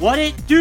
[0.00, 0.56] What it do,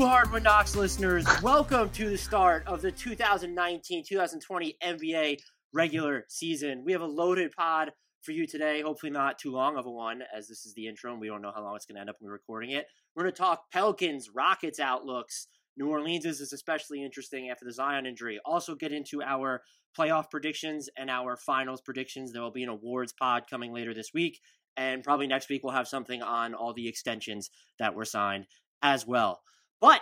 [0.00, 1.26] Hardwood Knocks listeners?
[1.42, 5.38] Welcome to the start of the 2019-2020 NBA
[5.72, 6.84] regular season.
[6.84, 7.90] We have a loaded pod
[8.22, 8.80] for you today.
[8.82, 11.42] Hopefully, not too long of a one, as this is the intro, and we don't
[11.42, 12.86] know how long it's going to end up when we're recording it.
[13.16, 15.48] We're going to talk Pelicans, Rockets outlooks.
[15.76, 18.38] New Orleans is especially interesting after the Zion injury.
[18.44, 19.62] Also, get into our
[19.98, 22.30] playoff predictions and our finals predictions.
[22.30, 24.38] There will be an awards pod coming later this week
[24.76, 28.46] and probably next week we'll have something on all the extensions that were signed
[28.82, 29.40] as well.
[29.80, 30.00] But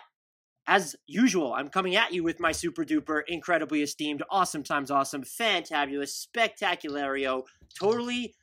[0.67, 5.23] as usual, I'm coming at you with my super duper, incredibly esteemed, awesome times awesome,
[5.23, 7.43] fantabulous, spectaculario,
[7.79, 8.35] totally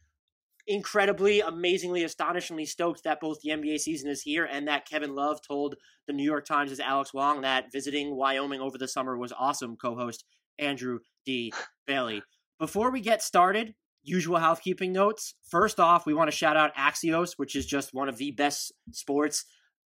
[0.68, 5.42] incredibly, amazingly, astonishingly stoked that both the NBA season is here and that Kevin Love
[5.42, 9.34] told the New York Times' as Alex Wong that visiting Wyoming over the summer was
[9.38, 10.26] awesome, co host
[10.60, 11.52] Andrew D.
[11.88, 12.22] Bailey.
[12.60, 15.36] Before we get started, usual housekeeping notes.
[15.50, 18.74] First off, we want to shout out Axios, which is just one of the best
[18.92, 19.46] sports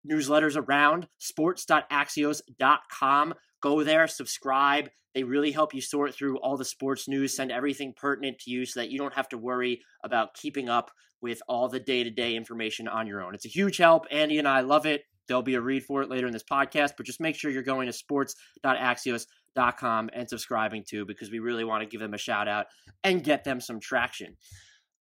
[0.09, 1.07] newsletters around.
[1.19, 3.33] Sports.axios.com.
[3.61, 4.89] Go there, subscribe.
[5.15, 8.65] They really help you sort through all the sports news, send everything pertinent to you
[8.65, 10.89] so that you don't have to worry about keeping up
[11.21, 13.35] with all the day to day information on your own.
[13.35, 14.07] It's a huge help.
[14.11, 15.03] Andy and I love it.
[15.27, 17.63] There'll be a read for it later in this podcast, but just make sure you're
[17.63, 19.25] going to sports.axios.com
[19.55, 22.67] com and subscribing to because we really want to give them a shout out
[23.03, 24.37] and get them some traction.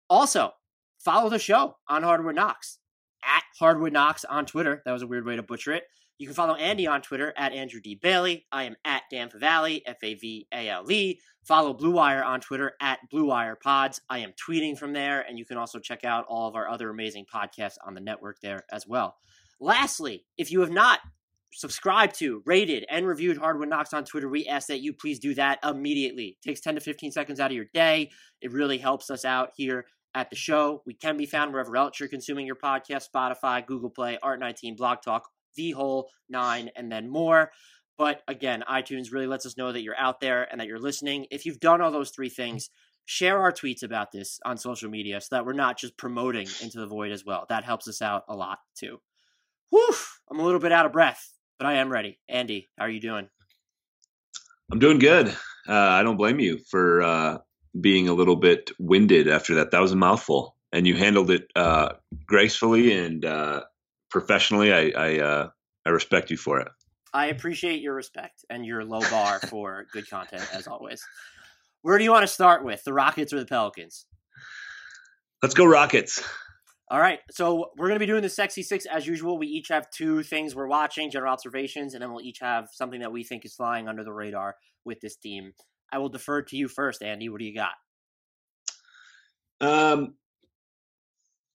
[0.10, 0.52] Also,
[1.00, 2.80] follow the show on Hardwood Knocks
[3.24, 4.82] at Hardwood Knocks on Twitter.
[4.86, 5.84] That was a weird way to butcher it.
[6.18, 8.00] You can follow Andy on Twitter at Andrew D.
[8.02, 8.46] Bailey.
[8.52, 11.20] I am at Dan Favale, F A V A L E.
[11.44, 14.00] Follow Blue Wire on Twitter at Blue Wire Pods.
[14.10, 16.90] I am tweeting from there, and you can also check out all of our other
[16.90, 19.18] amazing podcasts on the network there as well.
[19.60, 21.00] Lastly, if you have not
[21.56, 25.34] subscribed to, rated, and reviewed Hardwood Knocks on Twitter, we ask that you please do
[25.36, 26.38] that immediately.
[26.38, 28.12] It takes 10 to 15 seconds out of your day.
[28.42, 30.84] It really helps us out here at the show.
[30.86, 35.02] We can be found wherever else you're consuming your podcast Spotify, Google Play, Art19, Blog
[35.02, 37.52] Talk, The Whole Nine, and then more.
[37.98, 41.28] But again, iTunes really lets us know that you're out there and that you're listening.
[41.32, 42.70] If you've done all those three things,
[43.06, 46.80] share our tweets about this on social media so that we're not just promoting into
[46.80, 47.46] the void as well.
[47.48, 49.00] That helps us out a lot too.
[49.70, 49.96] Whew,
[50.30, 52.20] I'm a little bit out of breath but I am ready.
[52.28, 53.30] Andy, how are you doing?
[54.72, 55.30] I'm doing good.
[55.68, 57.38] Uh, I don't blame you for uh,
[57.80, 59.72] being a little bit winded after that.
[59.72, 61.94] That was a mouthful, and you handled it uh,
[62.26, 63.64] gracefully and uh,
[64.10, 64.74] professionally.
[64.74, 65.50] I I, uh,
[65.86, 66.68] I respect you for it.
[67.14, 71.02] I appreciate your respect and your low bar for good content, as always.
[71.82, 74.06] Where do you want to start with, the Rockets or the Pelicans?
[75.42, 76.22] Let's go Rockets.
[76.92, 79.40] All right, so we're going to be doing the Sexy Six as usual.
[79.40, 83.00] We each have two things we're watching, general observations, and then we'll each have something
[83.00, 85.54] that we think is flying under the radar with this team.
[85.92, 87.28] I will defer to you first, Andy.
[87.28, 87.72] What do you got?
[89.62, 90.14] Um,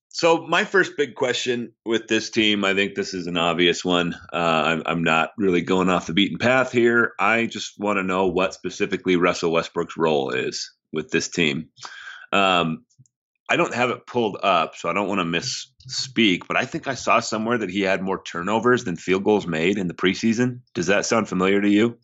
[0.09, 4.15] so my first big question with this team, I think this is an obvious one.
[4.33, 7.13] Uh, I'm, I'm not really going off the beaten path here.
[7.21, 11.69] I just want to know what specifically Russell Westbrook's role is with this team.
[12.33, 12.85] Um,
[13.51, 16.87] I don't have it pulled up, so I don't want to misspeak, but I think
[16.87, 20.61] I saw somewhere that he had more turnovers than field goals made in the preseason.
[20.73, 21.99] Does that sound familiar to you?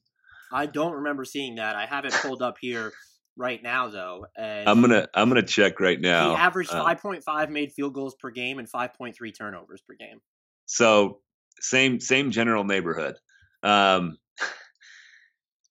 [0.52, 1.76] I don't remember seeing that.
[1.76, 2.92] I have it pulled up here
[3.36, 4.26] right now, though.
[4.36, 6.30] I'm gonna I'm gonna check right now.
[6.30, 10.20] He averaged uh, 5.5 made field goals per game and 5.3 turnovers per game.
[10.66, 11.20] So
[11.60, 13.18] same same general neighborhood.
[13.62, 14.18] Um,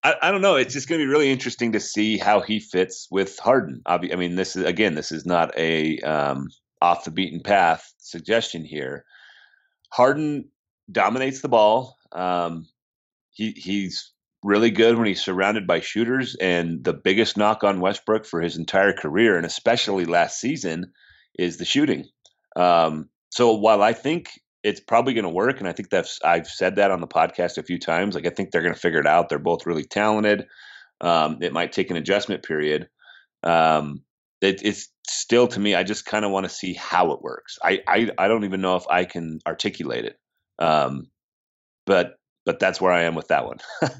[0.05, 0.55] I, I don't know.
[0.55, 3.81] It's just going to be really interesting to see how he fits with Harden.
[3.87, 6.49] I mean, this is again, this is not a um,
[6.79, 9.03] off the beaten path suggestion here.
[9.91, 10.49] Harden
[10.91, 11.97] dominates the ball.
[12.11, 12.67] Um,
[13.31, 14.13] he he's
[14.43, 16.35] really good when he's surrounded by shooters.
[16.35, 20.93] And the biggest knock on Westbrook for his entire career, and especially last season,
[21.39, 22.05] is the shooting.
[22.55, 24.29] Um, so while I think
[24.65, 25.59] it's probably going to work.
[25.59, 28.15] And I think that's I've said that on the podcast a few times.
[28.15, 29.29] Like I think they're going to figure it out.
[29.29, 30.47] They're both really talented.
[31.01, 32.89] Um, it might take an adjustment period.
[33.43, 34.01] Um,
[34.41, 35.75] it, it's still to me.
[35.75, 37.59] I just kind of want to see how it works.
[37.63, 40.17] I, I I don't even know if I can articulate it.
[40.57, 41.11] Um,
[41.85, 43.57] but but that's where I am with that one.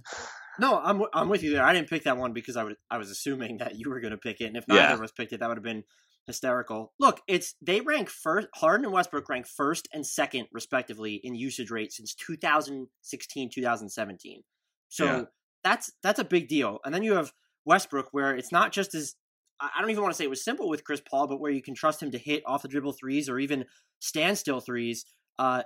[0.59, 1.63] no, I'm I'm with you there.
[1.63, 4.11] I didn't pick that one because I was I was assuming that you were going
[4.11, 4.93] to pick it, and if neither yeah.
[4.95, 5.83] of us picked it, that would have been
[6.27, 6.93] hysterical.
[6.99, 8.47] Look, it's they rank first.
[8.55, 14.43] Harden and Westbrook rank first and second, respectively, in usage rate since 2016, 2017.
[14.89, 15.23] So yeah.
[15.63, 16.79] that's that's a big deal.
[16.83, 17.33] And then you have
[17.65, 19.15] Westbrook, where it's not just as
[19.59, 21.61] I don't even want to say it was simple with Chris Paul, but where you
[21.61, 23.65] can trust him to hit off the dribble threes or even
[23.99, 25.05] standstill threes.
[25.39, 25.63] Uh,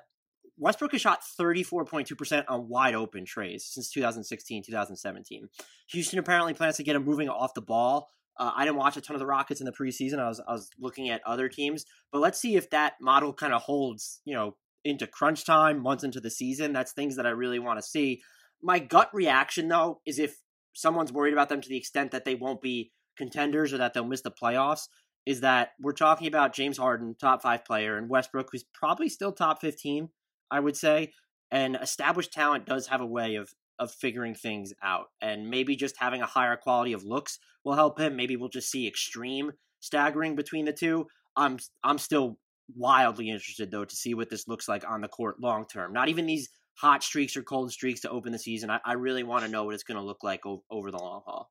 [0.58, 5.48] Westbrook has shot 34.2% on wide open treys since 2016, 2017.
[5.92, 8.10] Houston apparently plans to get him moving off the ball.
[8.40, 10.20] Uh, I didn't watch a ton of the Rockets in the preseason.
[10.20, 13.54] I was I was looking at other teams, but let's see if that model kind
[13.54, 14.56] of holds, you know,
[14.86, 16.74] into crunch time, months into the season.
[16.74, 18.22] That's things that I really want to see.
[18.62, 20.38] My gut reaction though is if
[20.74, 24.06] someone's worried about them to the extent that they won't be contenders or that they'll
[24.06, 24.88] miss the playoffs,
[25.26, 29.32] is that we're talking about James Harden, top five player, and Westbrook, who's probably still
[29.32, 30.10] top 15,
[30.50, 31.14] I would say.
[31.52, 35.06] And established talent does have a way of of figuring things out.
[35.22, 38.16] And maybe just having a higher quality of looks will help him.
[38.16, 41.08] Maybe we'll just see extreme staggering between the two.
[41.36, 42.38] I'm I'm still
[42.76, 45.94] wildly interested though to see what this looks like on the court long term.
[45.94, 48.70] Not even these hot streaks or cold streaks to open the season.
[48.70, 50.98] I, I really want to know what it's going to look like o- over the
[50.98, 51.50] long haul.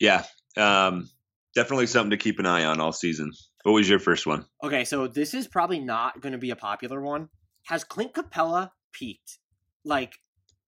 [0.00, 0.24] Yeah,
[0.56, 1.08] um,
[1.54, 3.32] definitely something to keep an eye on all season.
[3.62, 4.46] What was your first one?
[4.62, 7.28] Okay, so this is probably not going to be a popular one.
[7.66, 9.38] Has Clint Capela peaked?
[9.84, 10.14] Like,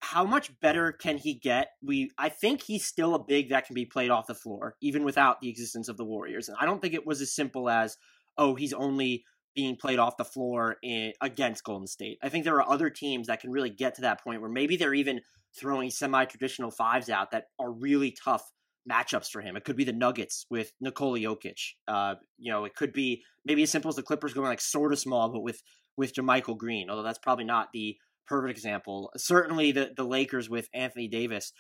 [0.01, 1.69] how much better can he get?
[1.83, 5.05] We, I think he's still a big that can be played off the floor, even
[5.05, 6.49] without the existence of the Warriors.
[6.49, 7.97] And I don't think it was as simple as,
[8.39, 12.19] oh, he's only being played off the floor in, against Golden State.
[12.23, 14.77] I think there are other teams that can really get to that point where maybe
[14.77, 15.23] they're even
[15.59, 18.43] throwing semi-traditional fives out that are really tough
[18.89, 19.57] matchups for him.
[19.57, 21.73] It could be the Nuggets with Nikola Jokic.
[21.89, 24.93] Uh, you know, it could be maybe as simple as the Clippers going like sort
[24.93, 25.63] of small, but with
[25.97, 26.91] with JaMychal Green.
[26.91, 27.97] Although that's probably not the
[28.27, 29.11] perfect example.
[29.17, 31.53] Certainly, the the Lakers with Anthony Davis.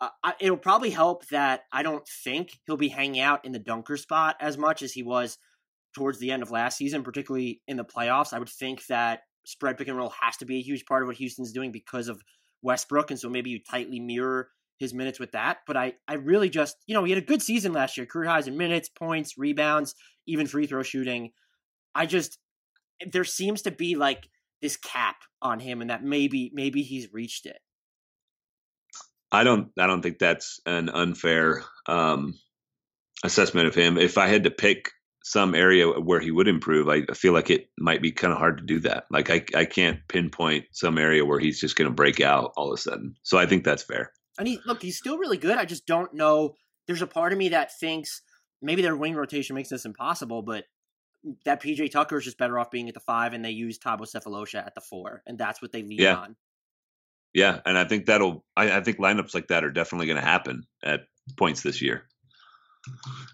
[0.00, 3.60] Uh, I, it'll probably help that I don't think he'll be hanging out in the
[3.60, 5.38] dunker spot as much as he was
[5.94, 8.32] towards the end of last season, particularly in the playoffs.
[8.32, 11.06] I would think that spread pick and roll has to be a huge part of
[11.06, 12.20] what Houston's doing because of
[12.62, 15.58] Westbrook, and so maybe you tightly mirror his minutes with that.
[15.66, 18.28] But I, I really just, you know, he had a good season last year, career
[18.28, 19.94] highs in minutes, points, rebounds,
[20.26, 21.30] even free throw shooting.
[21.94, 22.38] I just,
[23.12, 24.28] there seems to be like
[24.64, 27.58] this cap on him, and that maybe, maybe he's reached it.
[29.30, 32.32] I don't, I don't think that's an unfair um,
[33.22, 33.98] assessment of him.
[33.98, 34.90] If I had to pick
[35.22, 38.56] some area where he would improve, I feel like it might be kind of hard
[38.56, 39.04] to do that.
[39.10, 42.72] Like I, I can't pinpoint some area where he's just going to break out all
[42.72, 43.16] of a sudden.
[43.22, 44.12] So I think that's fair.
[44.38, 45.58] And he look, he's still really good.
[45.58, 46.54] I just don't know.
[46.86, 48.22] There's a part of me that thinks
[48.62, 50.64] maybe their wing rotation makes this impossible, but
[51.44, 54.02] that PJ Tucker is just better off being at the five, and they use Thabo
[54.02, 56.16] Sefolosha at the four, and that's what they lean yeah.
[56.16, 56.36] on.
[57.32, 58.44] Yeah, and I think that'll.
[58.56, 61.00] I, I think lineups like that are definitely going to happen at
[61.36, 62.06] points this year.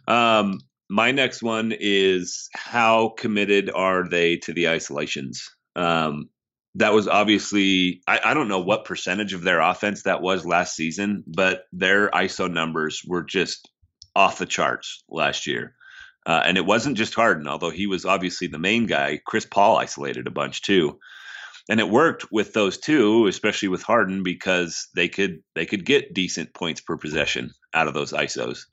[0.08, 5.48] Um, my next one is how committed are they to the isolations?
[5.76, 6.30] Um,
[6.76, 10.76] that was obviously I, I, don't know what percentage of their offense that was last
[10.76, 13.68] season, but their ISO numbers were just
[14.14, 15.74] off the charts last year.
[16.26, 19.20] Uh, and it wasn't just Harden, although he was obviously the main guy.
[19.26, 20.98] Chris Paul isolated a bunch too,
[21.68, 26.12] and it worked with those two, especially with Harden, because they could they could get
[26.12, 28.66] decent points per possession out of those ISOs.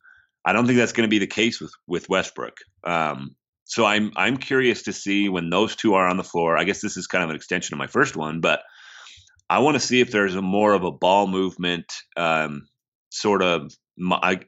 [0.46, 2.58] I don't think that's going to be the case with with Westbrook.
[2.84, 6.58] Um, so I'm I'm curious to see when those two are on the floor.
[6.58, 8.62] I guess this is kind of an extension of my first one, but
[9.50, 11.86] I want to see if there's a more of a ball movement
[12.16, 12.68] um,
[13.10, 13.72] sort of.
[14.00, 14.40] I,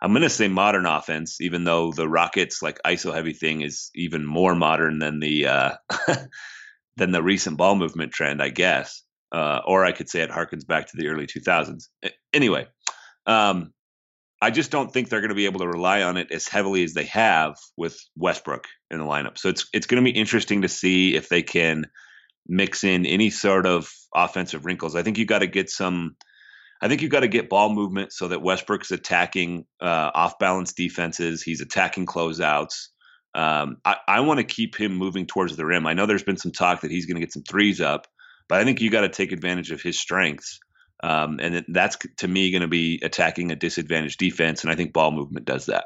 [0.00, 3.90] I'm going to say modern offense, even though the Rockets like ISO heavy thing is
[3.94, 5.74] even more modern than the uh,
[6.96, 9.02] than the recent ball movement trend, I guess.
[9.30, 11.88] Uh, or I could say it harkens back to the early 2000s.
[12.32, 12.66] Anyway,
[13.26, 13.74] um,
[14.40, 16.84] I just don't think they're going to be able to rely on it as heavily
[16.84, 19.36] as they have with Westbrook in the lineup.
[19.36, 21.86] So it's it's going to be interesting to see if they can
[22.46, 24.94] mix in any sort of offensive wrinkles.
[24.94, 26.16] I think you got to get some.
[26.80, 30.72] I think you've got to get ball movement so that Westbrook's attacking uh, off balance
[30.72, 31.42] defenses.
[31.42, 32.88] He's attacking closeouts.
[33.34, 35.86] Um, I, I want to keep him moving towards the rim.
[35.86, 38.06] I know there's been some talk that he's going to get some threes up,
[38.48, 40.60] but I think you got to take advantage of his strengths
[41.02, 44.92] um, and that's to me going to be attacking a disadvantaged defense, and I think
[44.92, 45.84] ball movement does that.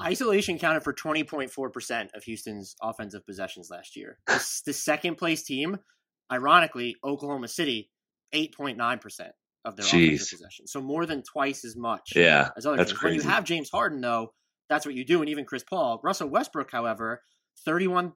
[0.00, 4.18] Isolation counted for 20.4% of Houston's offensive possessions last year.
[4.26, 5.78] the, the second place team,
[6.30, 7.90] ironically, Oklahoma City,
[8.34, 9.30] 8.9%
[9.64, 10.72] of their offensive possessions.
[10.72, 12.98] So more than twice as much yeah, as other that's teams.
[12.98, 13.18] Crazy.
[13.18, 14.32] When you have James Harden, though,
[14.68, 16.00] that's what you do, and even Chris Paul.
[16.02, 17.22] Russell Westbrook, however,
[17.64, 18.12] 31,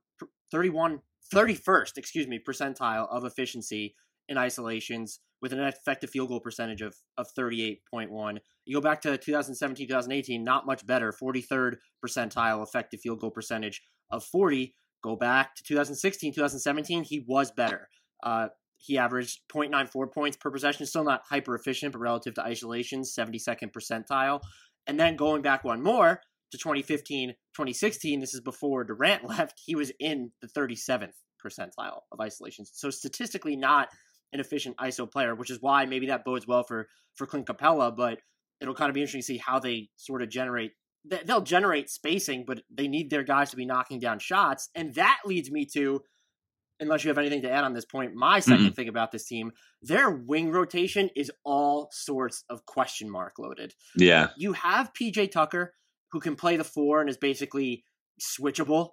[0.50, 1.00] 31
[1.35, 3.94] 31st, excuse me, percentile of efficiency
[4.28, 8.38] in isolations with an effective field goal percentage of, of 38.1.
[8.64, 13.82] You go back to 2017, 2018, not much better, 43rd percentile effective field goal percentage
[14.11, 14.75] of 40.
[15.02, 17.88] Go back to 2016, 2017, he was better.
[18.23, 23.14] Uh, he averaged 0.94 points per possession, still not hyper efficient, but relative to isolations,
[23.14, 24.40] 72nd percentile.
[24.87, 26.21] And then going back one more
[26.52, 31.12] to 2015, 2016, this is before Durant left, he was in the 37th
[31.45, 32.71] percentile of isolations.
[32.75, 33.88] So statistically not
[34.33, 37.97] an efficient ISO player, which is why maybe that bodes well for for Clint Capela,
[37.97, 38.18] but
[38.61, 40.73] it'll kind of be interesting to see how they sort of generate
[41.25, 44.71] they'll generate spacing, but they need their guys to be knocking down shots.
[44.75, 46.02] And that leads me to
[46.80, 48.68] unless you have anything to add on this point, my 2nd mm-hmm.
[48.71, 49.52] thing about this team,
[49.83, 53.75] their wing rotation is all sorts of question mark loaded.
[53.97, 54.28] Yeah.
[54.37, 55.75] You have PJ Tucker,
[56.12, 57.85] who can play the four and is basically
[58.21, 58.90] switchable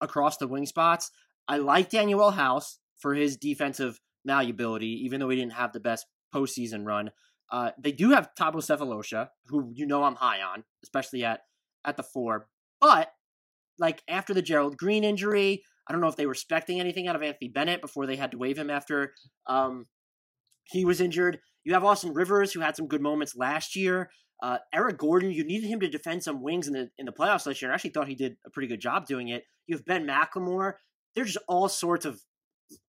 [0.00, 1.10] across the wing spots.
[1.48, 6.06] I like Danuel House for his defensive malleability, even though he didn't have the best
[6.34, 7.10] postseason run.
[7.50, 11.40] Uh, they do have Thabo Sefolosha, who you know I'm high on, especially at
[11.84, 12.48] at the four.
[12.80, 13.12] But
[13.78, 17.16] like after the Gerald Green injury, I don't know if they were expecting anything out
[17.16, 19.12] of Anthony Bennett before they had to waive him after
[19.46, 19.84] um,
[20.64, 21.38] he was injured.
[21.64, 24.08] You have Austin Rivers, who had some good moments last year.
[24.42, 27.46] Uh, Eric Gordon, you needed him to defend some wings in the in the playoffs
[27.46, 27.70] last year.
[27.70, 29.44] I actually thought he did a pretty good job doing it.
[29.66, 30.76] You have Ben McLemore.
[31.14, 32.18] There's just all sorts of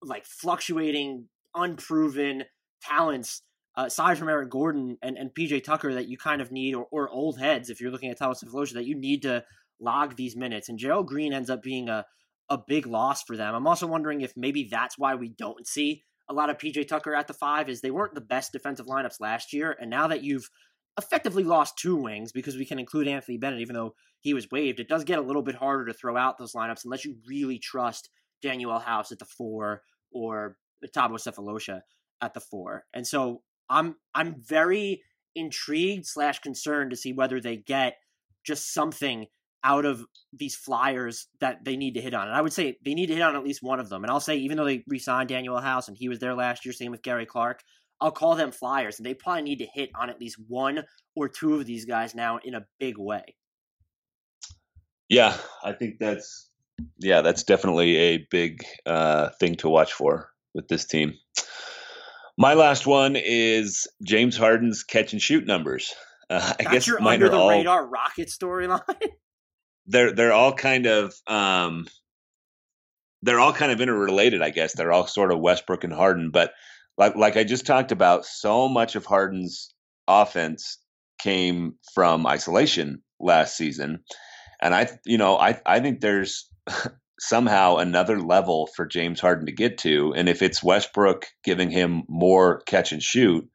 [0.02, 2.46] like fluctuating, unproven
[2.82, 3.42] talents
[3.76, 6.88] uh, aside from Eric Gordon and, and PJ Tucker that you kind of need, or,
[6.90, 9.44] or old heads if you're looking at Thabo Sefolosha, that you need to
[9.82, 10.70] log these minutes.
[10.70, 12.06] And Gerald Green ends up being a
[12.54, 13.54] a big loss for them.
[13.56, 17.14] I'm also wondering if maybe that's why we don't see a lot of PJ Tucker
[17.14, 20.24] at the five, is they weren't the best defensive lineups last year, and now that
[20.24, 20.50] you've
[20.98, 24.80] effectively lost two wings because we can include Anthony Bennett, even though he was waived,
[24.80, 27.60] it does get a little bit harder to throw out those lineups unless you really
[27.60, 28.10] trust
[28.44, 29.82] Danuel House at the four
[30.12, 30.58] or
[30.96, 31.82] Thabo Sefolosha
[32.22, 32.86] at the four.
[32.94, 35.02] And so I'm I'm very
[35.36, 37.96] intrigued slash concerned to see whether they get
[38.46, 39.26] just something
[39.64, 42.28] out of these flyers that they need to hit on.
[42.28, 44.04] And I would say they need to hit on at least one of them.
[44.04, 46.74] And I'll say, even though they re-signed Danuel House and he was there last year,
[46.74, 47.62] same with Gary Clark,
[48.02, 48.98] I'll call them flyers.
[48.98, 50.84] And they probably need to hit on at least one
[51.16, 53.24] or two of these guys now in a big way.
[55.10, 56.50] Yeah, I think that's
[56.98, 61.14] yeah, that's definitely a big uh, thing to watch for with this team.
[62.38, 65.94] My last one is James Harden's catch and shoot numbers.
[66.30, 68.82] Uh, I guess your under the all, radar rocket storyline.
[69.88, 71.88] they're they're all kind of um,
[73.22, 74.42] they're all kind of interrelated.
[74.42, 76.54] I guess they're all sort of Westbrook and Harden, but
[76.98, 79.74] like like I just talked about, so much of Harden's
[80.08, 80.80] offense
[81.20, 84.04] came from isolation last season,
[84.62, 86.50] and I you know I I think there's
[87.20, 90.14] somehow another level for James Harden to get to.
[90.16, 93.48] And if it's Westbrook giving him more catch and shoot,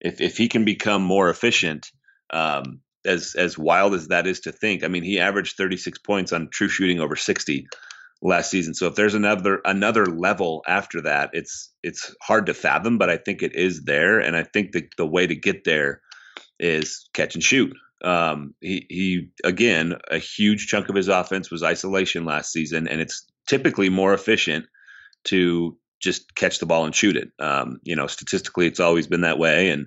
[0.00, 1.86] if if he can become more efficient,
[2.32, 6.32] um, as as wild as that is to think, I mean, he averaged 36 points
[6.32, 7.66] on true shooting over 60
[8.22, 8.74] last season.
[8.74, 13.16] So if there's another another level after that, it's it's hard to fathom, but I
[13.16, 16.00] think it is there, and I think that the way to get there
[16.58, 17.74] is catch and shoot.
[18.02, 23.00] Um, he, he again, a huge chunk of his offense was isolation last season, and
[23.00, 24.66] it's typically more efficient
[25.24, 27.30] to just catch the ball and shoot it.
[27.38, 29.70] Um, you know, statistically, it's always been that way.
[29.70, 29.86] And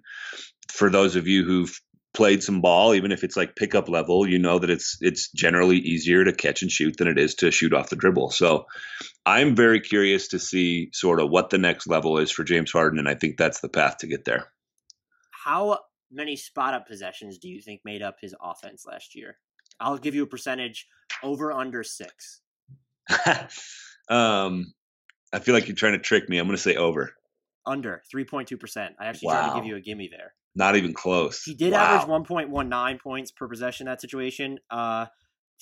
[0.72, 1.80] for those of you who've
[2.14, 5.78] played some ball, even if it's like pickup level, you know that it's it's generally
[5.78, 8.32] easier to catch and shoot than it is to shoot off the dribble.
[8.32, 8.66] So
[9.26, 13.00] I'm very curious to see sort of what the next level is for James Harden,
[13.00, 14.48] and I think that's the path to get there.
[15.32, 15.80] How
[16.12, 19.38] many spot up possessions do you think made up his offense last year?
[19.80, 20.88] I'll give you a percentage
[21.24, 22.42] over under six.
[24.10, 24.74] um,
[25.34, 26.38] I feel like you're trying to trick me.
[26.38, 27.14] I'm going to say over.
[27.66, 28.90] Under 3.2%.
[29.00, 29.34] I actually wow.
[29.34, 30.34] tried to give you a gimme there.
[30.56, 31.44] Not even close.
[31.44, 31.80] He did wow.
[31.80, 34.60] average 1.19 points per possession in that situation.
[34.70, 35.08] Uh,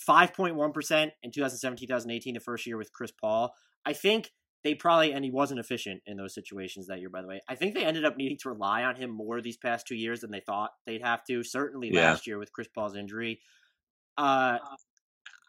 [0.08, 3.54] 5.1% in 2017 2018, the first year with Chris Paul.
[3.86, 4.32] I think
[4.64, 7.56] they probably and he wasn't efficient in those situations that year by the way i
[7.56, 10.32] think they ended up needing to rely on him more these past two years than
[10.32, 12.12] they thought they'd have to certainly yeah.
[12.12, 13.40] last year with chris paul's injury
[14.18, 14.60] uh,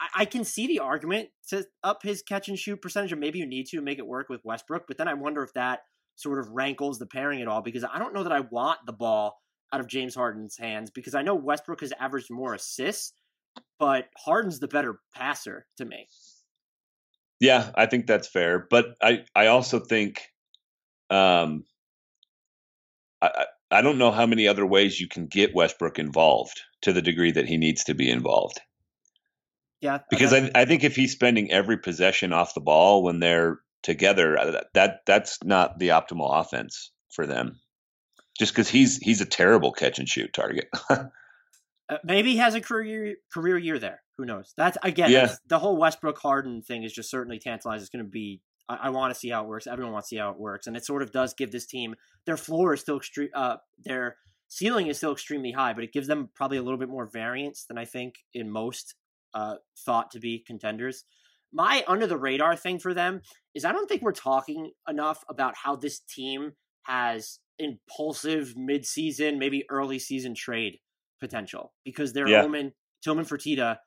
[0.00, 3.40] I, I, can see the argument to up his catch and shoot percentage and maybe
[3.40, 5.80] you need to make it work with westbrook but then i wonder if that
[6.14, 8.92] sort of rankles the pairing at all because i don't know that i want the
[8.92, 9.40] ball
[9.72, 13.12] out of james harden's hands because i know westbrook has averaged more assists
[13.78, 16.06] but harden's the better passer to me
[17.42, 20.22] yeah, I think that's fair, but I I also think
[21.10, 21.64] um
[23.20, 27.02] I I don't know how many other ways you can get Westbrook involved to the
[27.02, 28.60] degree that he needs to be involved.
[29.80, 33.58] Yeah, because I, I think if he's spending every possession off the ball when they're
[33.82, 37.60] together, uh, that that's not the optimal offense for them.
[38.38, 40.68] Just because he's he's a terrible catch and shoot target.
[40.90, 41.06] uh,
[42.04, 44.02] maybe he has a career career year there.
[44.18, 44.52] Who knows?
[44.56, 45.26] That's again, Yeah.
[45.26, 47.82] that's, the whole Westbrook Harden thing is just certainly tantalizing.
[47.82, 48.40] It's going to be.
[48.68, 49.66] I, I want to see how it works.
[49.66, 51.94] Everyone wants to see how it works, and it sort of does give this team
[52.26, 53.30] their floor is still extreme.
[53.34, 54.16] Uh, their
[54.48, 57.64] ceiling is still extremely high, but it gives them probably a little bit more variance
[57.64, 58.94] than I think in most
[59.34, 61.04] uh, thought to be contenders.
[61.52, 63.20] My under the radar thing for them
[63.54, 66.52] is I don't think we're talking enough about how this team
[66.84, 70.78] has impulsive mid-season, maybe early season trade
[71.20, 72.42] potential because their Yeah.
[72.42, 73.78] Tilman Tilman Fertitta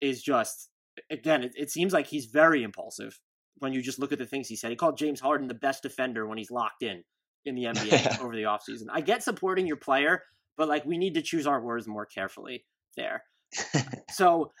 [0.00, 0.70] is just
[1.10, 1.42] again.
[1.42, 3.18] It, it seems like he's very impulsive
[3.58, 4.70] when you just look at the things he said.
[4.70, 7.02] He called James Harden the best defender when he's locked in
[7.44, 8.86] in the NBA over the offseason.
[8.92, 10.22] I get supporting your player,
[10.56, 12.64] but like we need to choose our words more carefully
[12.96, 13.24] there.
[14.10, 14.52] so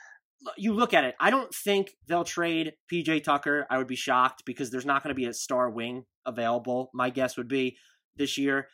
[0.56, 1.14] you look at it.
[1.20, 3.66] I don't think they'll trade PJ Tucker.
[3.70, 6.90] I would be shocked because there's not going to be a star wing available.
[6.92, 7.76] My guess would be
[8.16, 8.68] this year.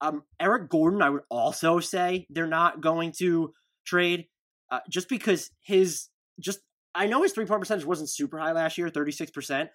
[0.00, 3.52] Um, Eric Gordon, I would also say they're not going to
[3.86, 4.26] trade
[4.70, 6.08] uh, just because his
[6.40, 6.60] just
[6.94, 9.70] I know his three point percentage wasn't super high last year, thirty six percent,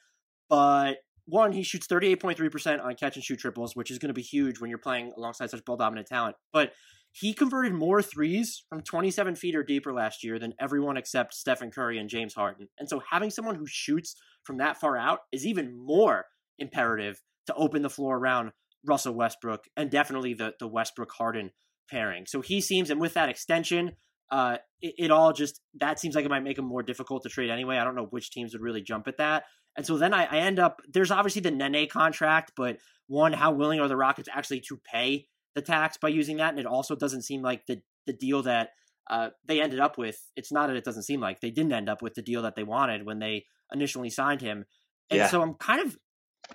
[0.49, 3.91] but one he shoots thirty eight point three percent on catch and shoot triples, which
[3.91, 6.35] is going to be huge when you're playing alongside such ball dominant talent.
[6.51, 6.73] But
[7.11, 11.71] he converted more threes from 27 feet or deeper last year than everyone except Stephen
[11.71, 12.69] Curry and James Harden.
[12.77, 16.25] And so having someone who shoots from that far out is even more
[16.57, 18.51] imperative to open the floor around
[18.85, 21.51] Russell Westbrook and definitely the the Westbrook Harden
[21.89, 22.25] pairing.
[22.27, 23.93] So he seems, and with that extension,
[24.31, 27.29] uh, it, it all just that seems like it might make him more difficult to
[27.29, 27.77] trade anyway.
[27.77, 29.43] I don't know which teams would really jump at that.
[29.75, 33.51] And so then I, I end up there's obviously the Nene contract, but one, how
[33.51, 36.51] willing are the Rockets actually to pay the tax by using that?
[36.51, 38.69] And it also doesn't seem like the the deal that
[39.09, 40.19] uh, they ended up with.
[40.35, 42.55] It's not that it doesn't seem like they didn't end up with the deal that
[42.55, 44.65] they wanted when they initially signed him.
[45.09, 45.27] And Yeah.
[45.27, 45.97] so I'm kind of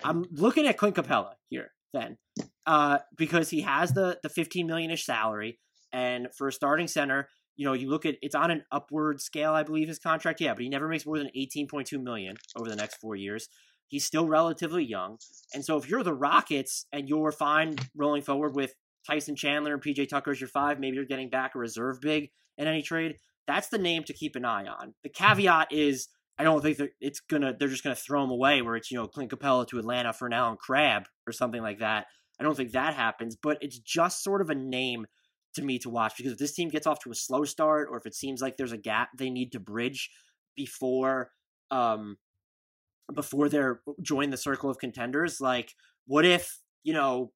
[0.03, 2.17] I'm looking at Clint Capela here then,
[2.65, 5.59] uh, because he has the the 15 million ish salary,
[5.93, 9.53] and for a starting center, you know, you look at it's on an upward scale,
[9.53, 12.75] I believe his contract, yeah, but he never makes more than 18.2 million over the
[12.75, 13.47] next four years.
[13.87, 15.17] He's still relatively young,
[15.53, 18.73] and so if you're the Rockets and you're fine rolling forward with
[19.05, 22.29] Tyson Chandler and PJ Tucker as your five, maybe you're getting back a reserve big
[22.57, 23.17] in any trade.
[23.47, 24.93] That's the name to keep an eye on.
[25.03, 28.61] The caveat is I don't think that it's gonna they're just gonna throw him away
[28.61, 31.79] where it's you know Clint Capela to Atlanta for an Allen Crabbe or something like
[31.79, 32.07] that.
[32.39, 35.05] I don't think that happens, but it's just sort of a name
[35.55, 37.97] to me to watch because if this team gets off to a slow start or
[37.97, 40.09] if it seems like there's a gap they need to bridge
[40.55, 41.29] before
[41.71, 42.17] um
[43.13, 45.73] before they're join the circle of contenders, like
[46.07, 47.31] what if you know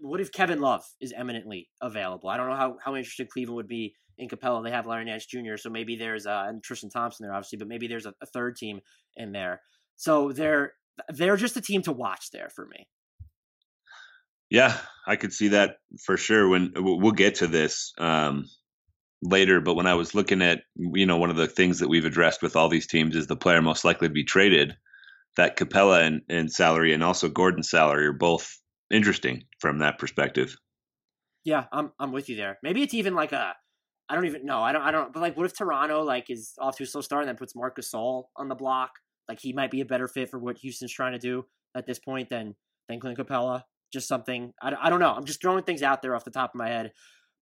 [0.00, 2.28] what if Kevin Love is eminently available?
[2.28, 4.62] I don't know how, how interested Cleveland would be in Capela.
[4.62, 7.68] They have Larry Nance Jr., so maybe there's uh, and Tristan Thompson there, obviously, but
[7.68, 8.80] maybe there's a, a third team
[9.16, 9.60] in there.
[9.96, 10.72] So they're
[11.08, 12.86] they're just a team to watch there for me.
[14.50, 16.48] Yeah, I could see that for sure.
[16.48, 18.44] When we'll get to this um,
[19.22, 22.04] later, but when I was looking at, you know, one of the things that we've
[22.04, 24.76] addressed with all these teams is the player most likely to be traded.
[25.36, 28.56] That Capela and, and salary and also Gordon's salary are both
[28.90, 30.56] interesting from that perspective.
[31.44, 32.58] Yeah, I'm I'm with you there.
[32.62, 33.54] Maybe it's even like a
[34.08, 34.62] I don't even know.
[34.62, 37.00] I don't I don't but like what if Toronto like is off to a slow
[37.00, 38.90] start and then puts Marc Gasol on the block?
[39.28, 41.44] Like he might be a better fit for what Houston's trying to do
[41.74, 42.54] at this point than
[42.88, 43.62] than Clint Capela.
[43.92, 45.12] Just something I, don't- I don't know.
[45.12, 46.92] I'm just throwing things out there off the top of my head.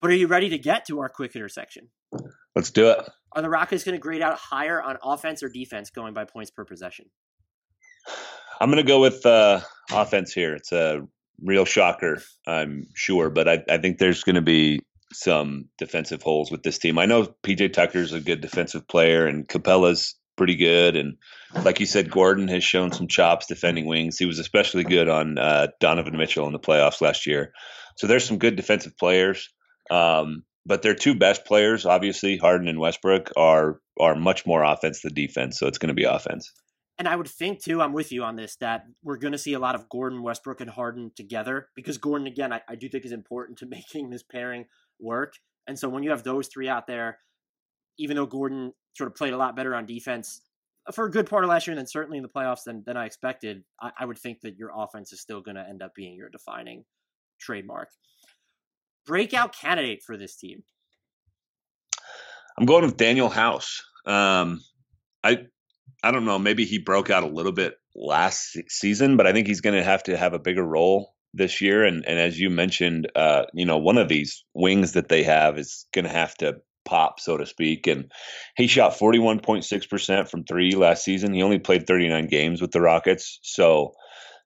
[0.01, 1.89] But are you ready to get to our quick hitter section?
[2.57, 2.99] Let's do it.
[3.35, 6.51] Are the Rockets going to grade out higher on offense or defense going by points
[6.51, 7.07] per possession?
[8.61, 9.61] I'm going to go with uh,
[9.93, 10.55] offense here.
[10.55, 11.03] It's a
[11.43, 14.81] real shocker, I'm sure, but I, I think there's going to be
[15.13, 16.99] some defensive holes with this team.
[16.99, 21.19] I know PJ Tucker's a good defensive player, and Capela's pretty good, and
[21.65, 24.19] like you said, Gordon has shown some chops defending wings.
[24.19, 27.53] He was especially good on uh, Donovan Mitchell in the playoffs last year.
[27.97, 29.51] So there's some good defensive players.
[29.91, 35.03] Um, but their two best players, obviously Harden and Westbrook, are are much more offense
[35.03, 35.59] than defense.
[35.59, 36.53] So it's going to be offense.
[37.03, 39.55] And I would think too, I'm with you on this, that we're going to see
[39.55, 43.05] a lot of Gordon, Westbrook, and Harden together because Gordon, again, I, I do think
[43.05, 44.67] is important to making this pairing
[45.01, 45.35] work.
[45.67, 47.19] And so when you have those three out there,
[47.99, 50.43] even though Gordon sort of played a lot better on defense
[50.93, 52.97] for a good part of last year, and then certainly in the playoffs than, than
[52.97, 55.97] I expected, I, I would think that your offense is still going to end up
[55.97, 56.85] being your defining
[57.41, 57.89] trademark.
[59.07, 60.63] Breakout candidate for this team.
[62.57, 63.83] I'm going with Danuel House.
[64.07, 64.61] Um,
[65.25, 65.47] I
[66.03, 66.39] I don't know.
[66.39, 69.85] Maybe he broke out a little bit last season, but I think he's going to
[69.85, 71.85] have to have a bigger role this year.
[71.85, 75.59] And and as you mentioned, uh, you know, one of these wings that they have
[75.59, 77.87] is going to have to pop, so to speak.
[77.87, 78.11] And
[78.57, 81.33] he shot 41.6% from three last season.
[81.33, 83.39] He only played 39 games with the Rockets.
[83.43, 83.95] So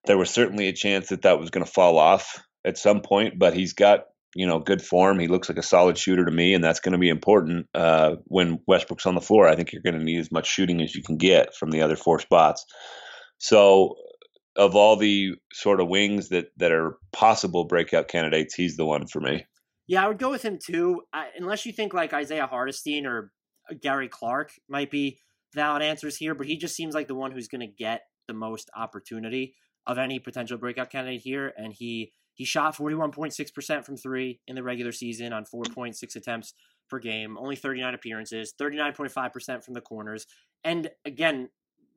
[0.05, 3.38] there was certainly a chance that that was going to fall off at some point,
[3.38, 4.05] but he's got,
[4.37, 5.18] you know, good form.
[5.18, 8.16] He looks like a solid shooter to me, and that's going to be important uh,
[8.25, 9.49] when Westbrook's on the floor.
[9.49, 11.81] I think you're going to need as much shooting as you can get from the
[11.81, 12.66] other four spots.
[13.38, 13.94] So
[14.55, 19.07] of all the sort of wings that that are possible breakout candidates, he's the one
[19.07, 19.46] for me.
[19.87, 23.31] Yeah, I would go with him too, I, unless you think like Isaiah Hartenstein or
[23.70, 25.18] uh, Gary Clark might be
[25.55, 26.35] valid answers here.
[26.35, 29.55] But he just seems like the one who's going to get the most opportunity
[29.87, 33.85] of any potential breakout candidate here, and he he shot forty one point six percent
[33.85, 36.55] from three in the regular season on four point six attempts
[36.88, 40.27] per game, only thirty nine appearances, thirty nine point five percent from the corners,
[40.62, 41.49] and again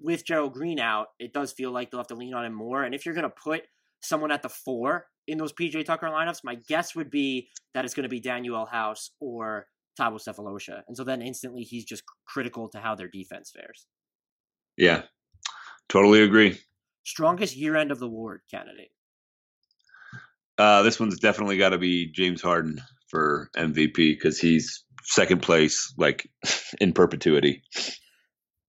[0.02, 2.84] with Gerald Green out, it does feel like they'll have to lean on him more.
[2.84, 3.63] And if you're going to put
[4.02, 7.93] someone at the four in those PJ Tucker lineups, my guess would be that it's
[7.93, 9.67] going to be Danuel House or
[9.99, 10.82] Thabo Sefolosha.
[10.88, 13.88] And so then instantly he's just critical to how their defense fares.
[14.78, 15.04] Yeah,
[15.89, 16.58] totally agree.
[17.04, 18.91] Strongest year end of the ward candidate.
[20.60, 25.93] Uh, this one's definitely got to be James Harden for MVP because he's second place,
[25.98, 26.30] like
[26.82, 27.63] in perpetuity.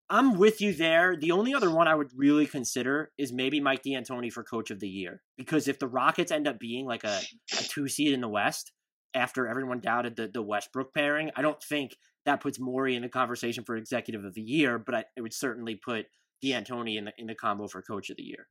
[0.09, 1.16] I'm with you there.
[1.16, 4.79] The only other one I would really consider is maybe Mike D'Antoni for Coach of
[4.79, 7.20] the Year, because if the Rockets end up being like a,
[7.59, 8.72] a two seed in the West
[9.12, 13.09] after everyone doubted the the Westbrook pairing, I don't think that puts Morey in the
[13.09, 16.07] conversation for Executive of the Year, but I, it would certainly put
[16.42, 18.46] D'Antoni in the in the combo for Coach of the Year.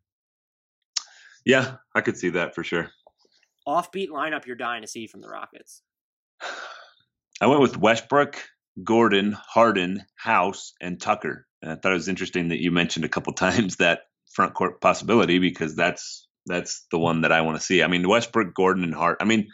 [1.45, 2.89] Yeah, I could see that for sure.
[3.67, 5.81] Offbeat lineup you're dying to see from the Rockets.
[7.41, 8.37] I went with Westbrook,
[8.83, 11.45] Gordon, Harden, House, and Tucker.
[11.61, 14.81] And I thought it was interesting that you mentioned a couple times that front court
[14.81, 17.83] possibility because that's that's the one that I want to see.
[17.83, 19.17] I mean, Westbrook, Gordon, and Hart.
[19.21, 19.49] I mean,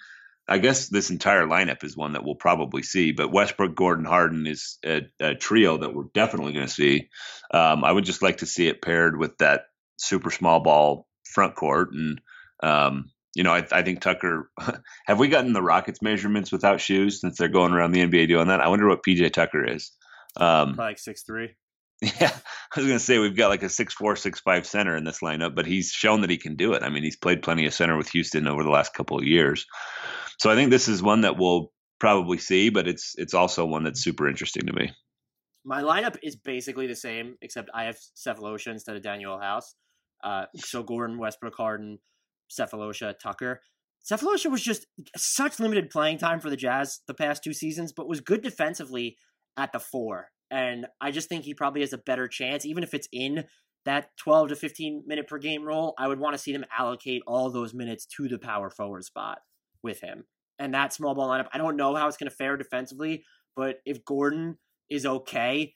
[0.47, 4.45] I guess this entire lineup is one that we'll probably see, but Westbrook, Gordon, Harden
[4.45, 7.09] is a, a trio that we're definitely going to see.
[7.51, 9.63] Um, I would just like to see it paired with that
[9.97, 12.21] super small ball front court, and
[12.61, 14.49] um, you know, I, I, think Tucker.
[15.05, 18.47] Have we gotten the Rockets measurements without shoes since they're going around the NBA doing
[18.47, 18.61] that?
[18.61, 19.91] I wonder what PJ Tucker is.
[20.37, 21.55] Um, like six three.
[22.01, 24.97] Yeah, I was going to say we've got like a six four, six five center
[24.97, 26.83] in this lineup, but he's shown that he can do it.
[26.83, 29.65] I mean, he's played plenty of center with Houston over the last couple of years,
[30.37, 33.83] so I think this is one that we'll probably see, but it's it's also one
[33.83, 34.91] that's super interesting to me.
[35.63, 39.73] My lineup is basically the same, except I have Sefolosha instead of Danuel House.
[40.23, 41.99] Uh, so Gordon, Westbrook, Harden,
[42.49, 43.61] Sefolosha, Tucker.
[44.03, 48.07] Sefolosha was just such limited playing time for the Jazz the past two seasons, but
[48.07, 49.17] was good defensively
[49.57, 50.27] at the four.
[50.51, 53.45] And I just think he probably has a better chance, even if it's in
[53.85, 55.93] that 12 to 15 minute per game role.
[55.97, 59.39] I would want to see them allocate all those minutes to the power forward spot
[59.81, 60.25] with him.
[60.59, 63.23] And that small ball lineup, I don't know how it's going to fare defensively,
[63.55, 64.57] but if Gordon
[64.89, 65.73] is okay,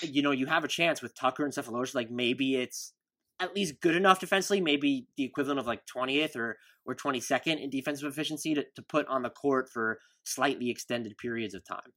[0.00, 1.94] you know, you have a chance with Tucker and Sefolosha.
[1.94, 2.92] Like maybe it's
[3.40, 7.70] at least good enough defensively, maybe the equivalent of like 20th or or 22nd in
[7.70, 11.92] defensive efficiency to, to put on the court for slightly extended periods of time.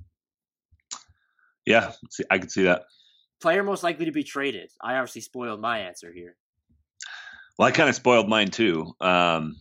[1.65, 1.93] Yeah,
[2.29, 2.83] I can see that.
[3.41, 4.69] Player most likely to be traded.
[4.81, 6.35] I obviously spoiled my answer here.
[7.57, 8.93] Well, I kind of spoiled mine too.
[9.01, 9.55] Um,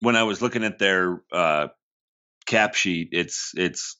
[0.00, 1.68] when I was looking at their uh,
[2.44, 3.96] cap sheet, it's it's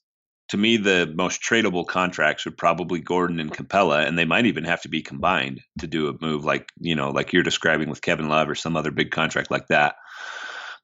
[0.49, 4.65] to me the most tradable contracts would probably Gordon and Capela, and they might even
[4.65, 8.03] have to be combined to do a move like you know like you're describing with
[8.03, 9.97] Kevin Love or some other big contract like that.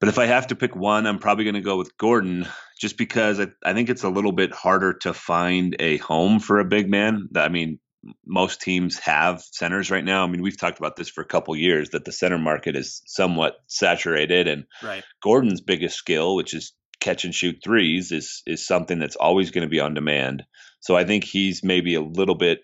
[0.01, 2.49] But if I have to pick one, I'm probably going to go with Gordon
[2.81, 6.59] just because I, I, think it's a little bit harder to find a home for
[6.59, 7.29] a big man.
[7.37, 7.79] I mean,
[8.27, 10.25] most teams have centers right now.
[10.25, 13.01] I mean, we've talked about this for a couple years that the center market is
[13.07, 15.05] somewhat saturated, and right.
[15.23, 19.63] Gordon's biggest skill, which is catch and shoot threes, is is something that's always going
[19.63, 20.45] to be on demand.
[20.81, 22.61] So I think he's maybe a little bit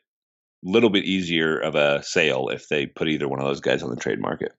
[0.62, 3.90] little bit easier of a sale if they put either one of those guys on
[3.90, 4.52] the trade market.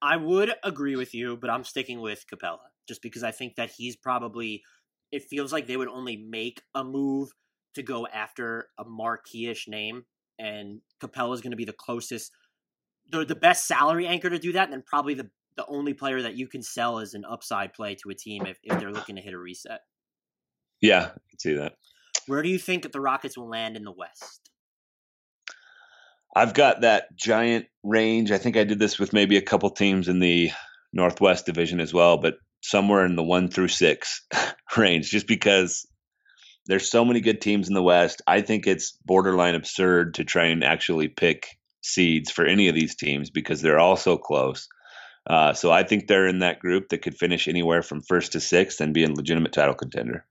[0.00, 3.70] I would agree with you, but I'm sticking with Capela just because I think that
[3.76, 4.62] he's probably.
[5.10, 7.30] It feels like they would only make a move
[7.74, 10.04] to go after a marquee-ish name,
[10.38, 12.30] and Capela is going to be the closest,
[13.10, 16.22] the the best salary anchor to do that, and then probably the the only player
[16.22, 19.16] that you can sell as an upside play to a team if, if they're looking
[19.16, 19.80] to hit a reset.
[20.80, 21.74] Yeah, I can see that.
[22.26, 24.50] Where do you think the Rockets will land in the West?
[26.34, 28.30] I've got that giant range.
[28.30, 30.52] I think I did this with maybe a couple teams in the
[30.92, 34.24] Northwest Division as well, but somewhere in the one through six
[34.76, 35.88] range, just because
[36.66, 38.22] there's so many good teams in the West.
[38.28, 41.48] I think it's borderline absurd to try and actually pick
[41.82, 44.68] seeds for any of these teams because they're all so close.
[45.28, 48.40] Uh, so I think they're in that group that could finish anywhere from first to
[48.40, 50.24] sixth and be a legitimate title contender.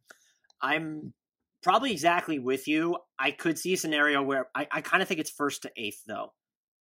[0.62, 1.14] I'm
[1.62, 2.98] probably exactly with you.
[3.20, 6.02] I could see a scenario where I, I kind of think it's first to eighth
[6.08, 6.34] though.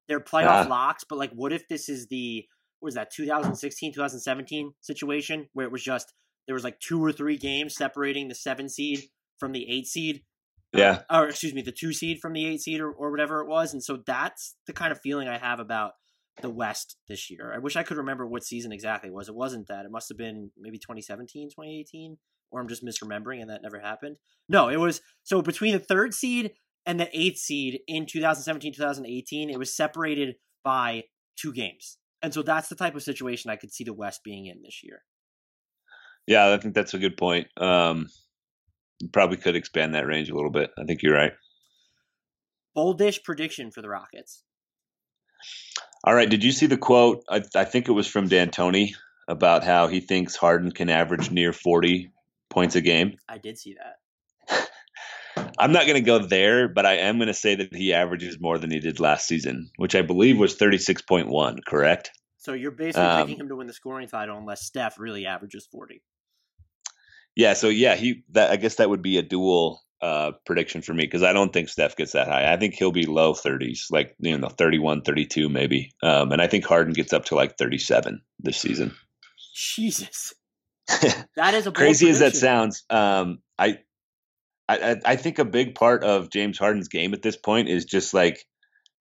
[0.09, 2.47] They're playoff locks, but like, what if this is the
[2.81, 6.13] what was that 2016 2017 situation where it was just
[6.47, 9.03] there was like two or three games separating the seven seed
[9.39, 10.23] from the eight seed
[10.73, 13.41] yeah uh, or excuse me the two seed from the eight seed or, or whatever
[13.41, 15.93] it was and so that's the kind of feeling i have about
[16.43, 17.53] the west this year.
[17.55, 19.29] I wish i could remember what season exactly it was.
[19.29, 19.85] It wasn't that.
[19.85, 22.19] It must have been maybe 2017 2018
[22.51, 24.17] or i'm just misremembering and that never happened.
[24.49, 26.53] No it was so between the third seed
[26.85, 31.05] and the eighth seed in 2017 2018 it was separated by
[31.37, 31.99] two games.
[32.23, 34.83] And so that's the type of situation i could see the west being in this
[34.83, 35.03] year.
[36.27, 37.47] Yeah i think that's a good point.
[37.61, 38.09] Um
[39.13, 40.71] probably could expand that range a little bit.
[40.79, 41.33] I think you're right.
[42.77, 44.43] Boldish prediction for the Rockets.
[46.07, 46.31] All right.
[46.31, 47.25] Did you see the quote?
[47.29, 48.95] I, I think it was from D'Antoni
[49.27, 52.13] about how he thinks Harden can average near 40
[52.49, 53.19] points a game.
[53.29, 54.69] I did see that.
[55.59, 58.39] I'm not going to go there, but I am going to say that he averages
[58.41, 62.13] more than he did last season, which I believe was 36.1, correct?
[62.37, 65.67] So you're basically um, picking him to win the scoring title unless Steph really averages
[65.73, 66.01] 40.
[67.35, 70.93] Yeah, so yeah, he that I guess that would be a dual uh, prediction for
[70.95, 72.53] me because I don't think Steph gets that high.
[72.53, 75.93] I think he'll be low 30s, like you know, 31, 32 maybe.
[76.03, 78.95] Um, and I think Harden gets up to like 37 this season.
[79.55, 80.35] Jesus.
[81.37, 82.09] that is a crazy prediction.
[82.09, 82.85] as that sounds.
[82.91, 83.79] Um, I,
[84.69, 88.15] I I think a big part of James Harden's game at this point is just
[88.15, 88.45] like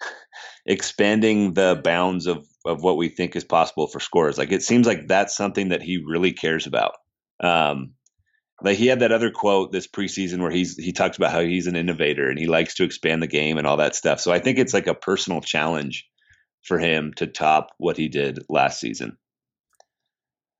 [0.66, 4.38] expanding the bounds of of what we think is possible for scores.
[4.38, 6.94] Like it seems like that's something that he really cares about.
[7.42, 7.94] Um,
[8.62, 11.68] like he had that other quote this preseason where he's he talks about how he's
[11.68, 14.20] an innovator and he likes to expand the game and all that stuff.
[14.20, 16.08] So I think it's like a personal challenge
[16.64, 19.18] for him to top what he did last season.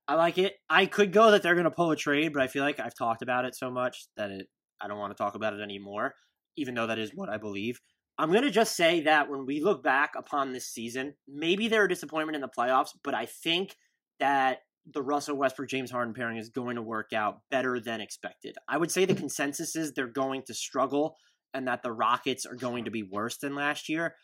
[0.08, 0.54] I like it.
[0.70, 2.94] I could go that they're going to pull a trade, but I feel like I've
[2.94, 4.46] talked about it so much that it
[4.80, 6.14] I don't want to talk about it anymore,
[6.56, 7.80] even though that is what I believe.
[8.18, 11.84] I'm going to just say that when we look back upon this season, maybe they're
[11.84, 13.76] a disappointment in the playoffs, but I think
[14.20, 14.60] that
[14.92, 18.56] the Russell Westbrook James Harden pairing is going to work out better than expected.
[18.68, 21.16] I would say the consensus is they're going to struggle
[21.52, 24.14] and that the Rockets are going to be worse than last year.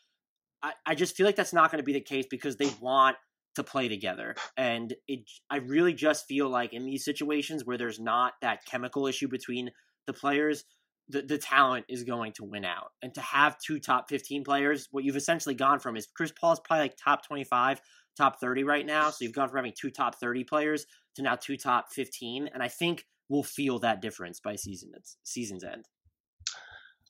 [0.63, 3.17] I, I just feel like that's not going to be the case because they want
[3.57, 4.35] to play together.
[4.57, 5.21] And it
[5.51, 9.71] I really just feel like in these situations where there's not that chemical issue between
[10.07, 10.65] the players,
[11.09, 12.91] the, the talent is going to win out.
[13.03, 16.53] And to have two top 15 players, what you've essentially gone from is Chris Paul
[16.53, 17.81] is probably like top 25
[18.17, 19.11] top 30 right now.
[19.11, 22.51] So you've gone from having two top 30 players to now two top 15.
[22.53, 24.93] And I think we'll feel that difference by season
[25.25, 25.87] season's end.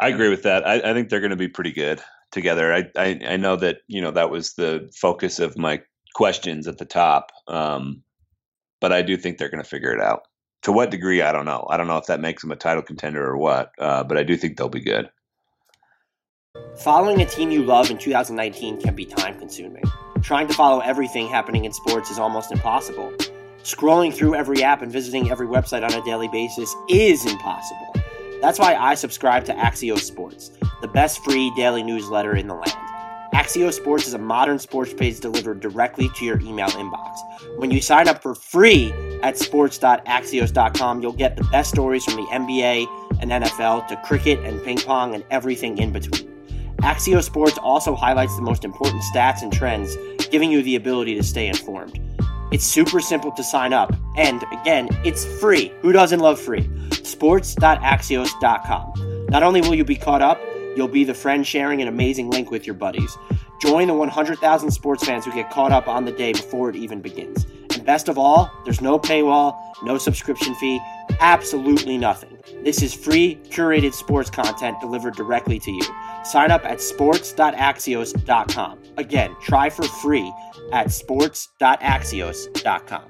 [0.01, 0.67] I agree with that.
[0.67, 2.73] I, I think they're going to be pretty good together.
[2.73, 5.83] I, I, I know that you know that was the focus of my
[6.15, 8.03] questions at the top, um,
[8.81, 10.23] but I do think they're going to figure it out.
[10.63, 11.67] To what degree, I don't know.
[11.69, 14.23] I don't know if that makes them a title contender or what, uh, but I
[14.23, 15.11] do think they'll be good.
[16.79, 19.83] Following a team you love in 2019 can be time consuming.
[20.23, 23.13] Trying to follow everything happening in sports is almost impossible.
[23.65, 27.95] Scrolling through every app and visiting every website on a daily basis is impossible.
[28.41, 32.73] That's why I subscribe to Axios Sports, the best free daily newsletter in the land.
[33.35, 37.19] Axios Sports is a modern sports page delivered directly to your email inbox.
[37.57, 42.27] When you sign up for free at sports.axios.com, you'll get the best stories from the
[42.31, 42.87] NBA
[43.21, 46.32] and NFL to cricket and ping pong and everything in between.
[46.83, 49.97] Axios Sports also highlights the most important stats and trends,
[50.31, 52.01] giving you the ability to stay informed.
[52.51, 55.73] It's super simple to sign up, and again, it's free.
[55.81, 56.69] Who doesn't love free?
[56.91, 59.27] Sports.axios.com.
[59.31, 60.41] Not only will you be caught up,
[60.77, 63.17] you'll be the friend sharing an amazing link with your buddies.
[63.61, 67.01] Join the 100,000 sports fans who get caught up on the day before it even
[67.01, 67.47] begins.
[67.73, 70.81] And best of all, there's no paywall, no subscription fee,
[71.21, 72.39] absolutely nothing.
[72.65, 75.85] This is free, curated sports content delivered directly to you.
[76.25, 78.79] Sign up at sports.axios.com.
[78.97, 80.33] Again, try for free
[80.73, 83.05] at sports.axios.com.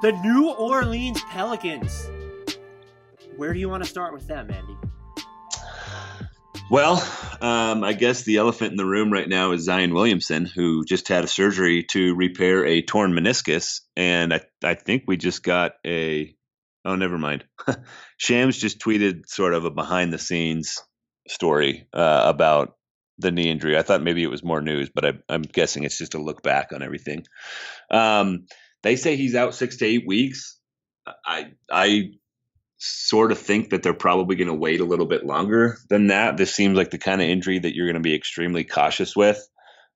[0.00, 2.08] The New Orleans Pelicans.
[3.36, 4.76] Where do you want to start with them, Andy?
[6.70, 7.02] Well,
[7.40, 11.08] um, I guess the elephant in the room right now is Zion Williamson, who just
[11.08, 15.72] had a surgery to repair a torn meniscus, and I, I think we just got
[15.86, 16.34] a.
[16.84, 17.44] Oh, never mind.
[18.16, 20.82] Shams just tweeted sort of a behind the scenes
[21.28, 22.76] story uh, about
[23.18, 23.76] the knee injury.
[23.76, 26.42] I thought maybe it was more news, but I, am guessing it's just a look
[26.42, 27.24] back on everything.
[27.90, 28.46] Um,
[28.82, 30.58] they say he's out six to eight weeks.
[31.26, 32.10] I I
[32.78, 36.36] sort of think that they're probably going to wait a little bit longer than that.
[36.36, 39.44] This seems like the kind of injury that you're going to be extremely cautious with.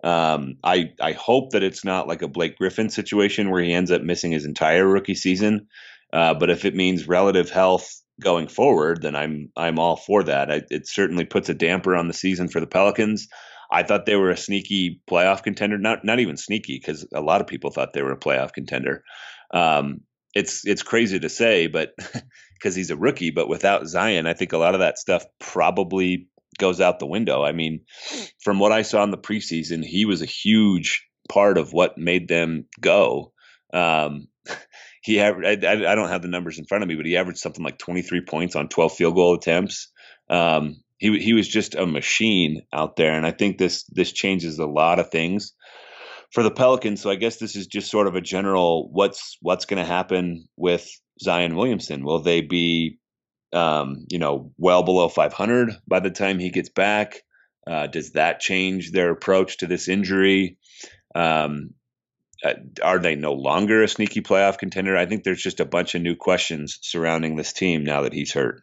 [0.03, 3.93] Um, I I hope that it's not like a Blake Griffin situation where he ends
[3.93, 5.69] up missing his entire rookie season.
[6.13, 10.51] Uh, but if it means relative health going forward, then I'm I'm all for that.
[10.51, 13.29] I, it certainly puts a damper on the season for the Pelicans.
[13.71, 15.79] I thought they were a sneaky playoff contender.
[15.79, 19.03] Not not even sneaky because a lot of people thought they were a playoff contender.
[19.53, 20.01] Um,
[20.35, 21.91] it's it's crazy to say, but
[22.55, 26.29] because he's a rookie, but without Zion, I think a lot of that stuff probably
[26.59, 27.43] goes out the window.
[27.43, 27.81] I mean,
[28.41, 32.29] from what I saw in the preseason, he was a huge part of what made
[32.29, 33.33] them go.
[33.73, 34.29] Um,
[35.03, 37.65] he I, I, don't have the numbers in front of me, but he averaged something
[37.65, 39.91] like 23 points on 12 field goal attempts.
[40.31, 44.59] Um, he he was just a machine out there, and I think this this changes
[44.61, 45.53] a lot of things
[46.31, 47.03] for the Pelicans.
[47.03, 50.49] So I guess this is just sort of a general what's what's going to happen
[50.57, 50.89] with
[51.21, 52.05] Zion Williamson.
[52.05, 53.01] Will they be
[53.53, 57.23] um, you know well below 500 by the time he gets back?
[57.67, 60.59] Uh, does that change their approach to this injury?
[61.15, 61.71] Um,
[62.45, 64.97] uh, are they no longer a sneaky playoff contender?
[64.97, 68.33] I think there's just a bunch of new questions surrounding this team now that he's
[68.33, 68.63] hurt.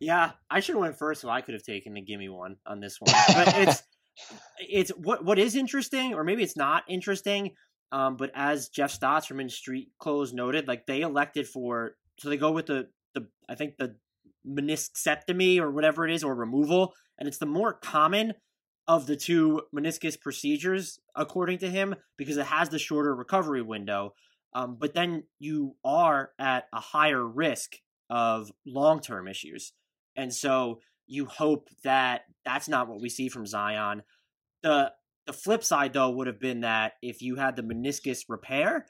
[0.00, 2.80] Yeah, I should have went first, so I could have taken the gimme one on
[2.80, 3.14] this one.
[3.34, 3.82] But it's
[4.58, 7.52] it's what what is interesting, or maybe it's not interesting.
[7.92, 12.30] Um, but as Jeff Stotts from In Street Clothes noted, like they elected for, so
[12.30, 13.94] they go with the the I think the
[14.44, 18.32] meniscectomy or whatever it is, or removal, and it's the more common
[18.88, 24.14] of the two meniscus procedures, according to him, because it has the shorter recovery window.
[24.54, 27.76] Um, but then you are at a higher risk
[28.10, 29.72] of long term issues.
[30.16, 34.02] And so you hope that that's not what we see from Zion.
[34.62, 34.92] The
[35.26, 38.86] the flip side though would have been that if you had the meniscus repair,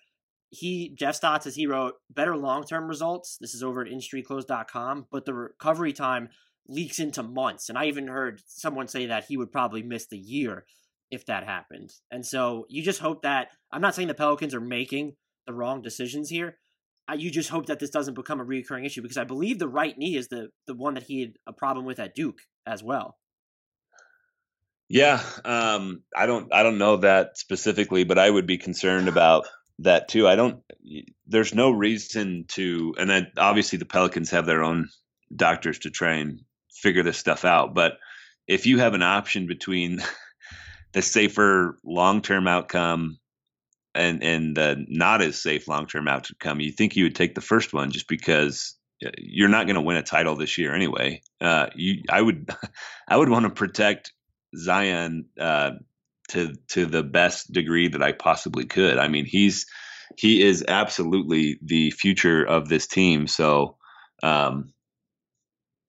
[0.51, 3.39] he Jeff Stotts as he wrote better long term results.
[3.41, 6.31] This is over at instreetclothes.com, but the recovery time
[6.69, 7.69] leaks into months.
[7.69, 10.65] And I even heard someone say that he would probably miss the year
[11.11, 11.93] if that happened.
[12.11, 15.15] And so you just hope that I'm not saying the Pelicans are making
[15.47, 16.57] the wrong decisions here,
[17.17, 19.97] you just hope that this doesn't become a recurring issue because I believe the right
[19.97, 23.19] knee is the the one that he had a problem with at Duke as well.
[24.89, 29.47] Yeah, um, I don't I don't know that specifically, but I would be concerned about
[29.81, 30.29] that too.
[30.29, 30.63] I don't.
[31.27, 34.89] There's no reason to, and then obviously the Pelicans have their own
[35.35, 36.41] doctors to try and
[36.73, 37.75] figure this stuff out.
[37.75, 37.99] But
[38.47, 40.03] if you have an option between
[40.93, 43.19] the safer long term outcome
[43.95, 47.41] and and the not as safe long term outcome, you think you would take the
[47.41, 51.23] first one just because uh, you're not going to win a title this year anyway.
[51.41, 52.51] Uh, you, I would,
[53.09, 54.13] I would want to protect
[54.57, 55.73] Zion uh,
[56.29, 58.99] to to the best degree that I possibly could.
[58.99, 59.67] I mean, he's
[60.17, 63.27] he is absolutely the future of this team.
[63.27, 63.77] So,
[64.23, 64.73] um,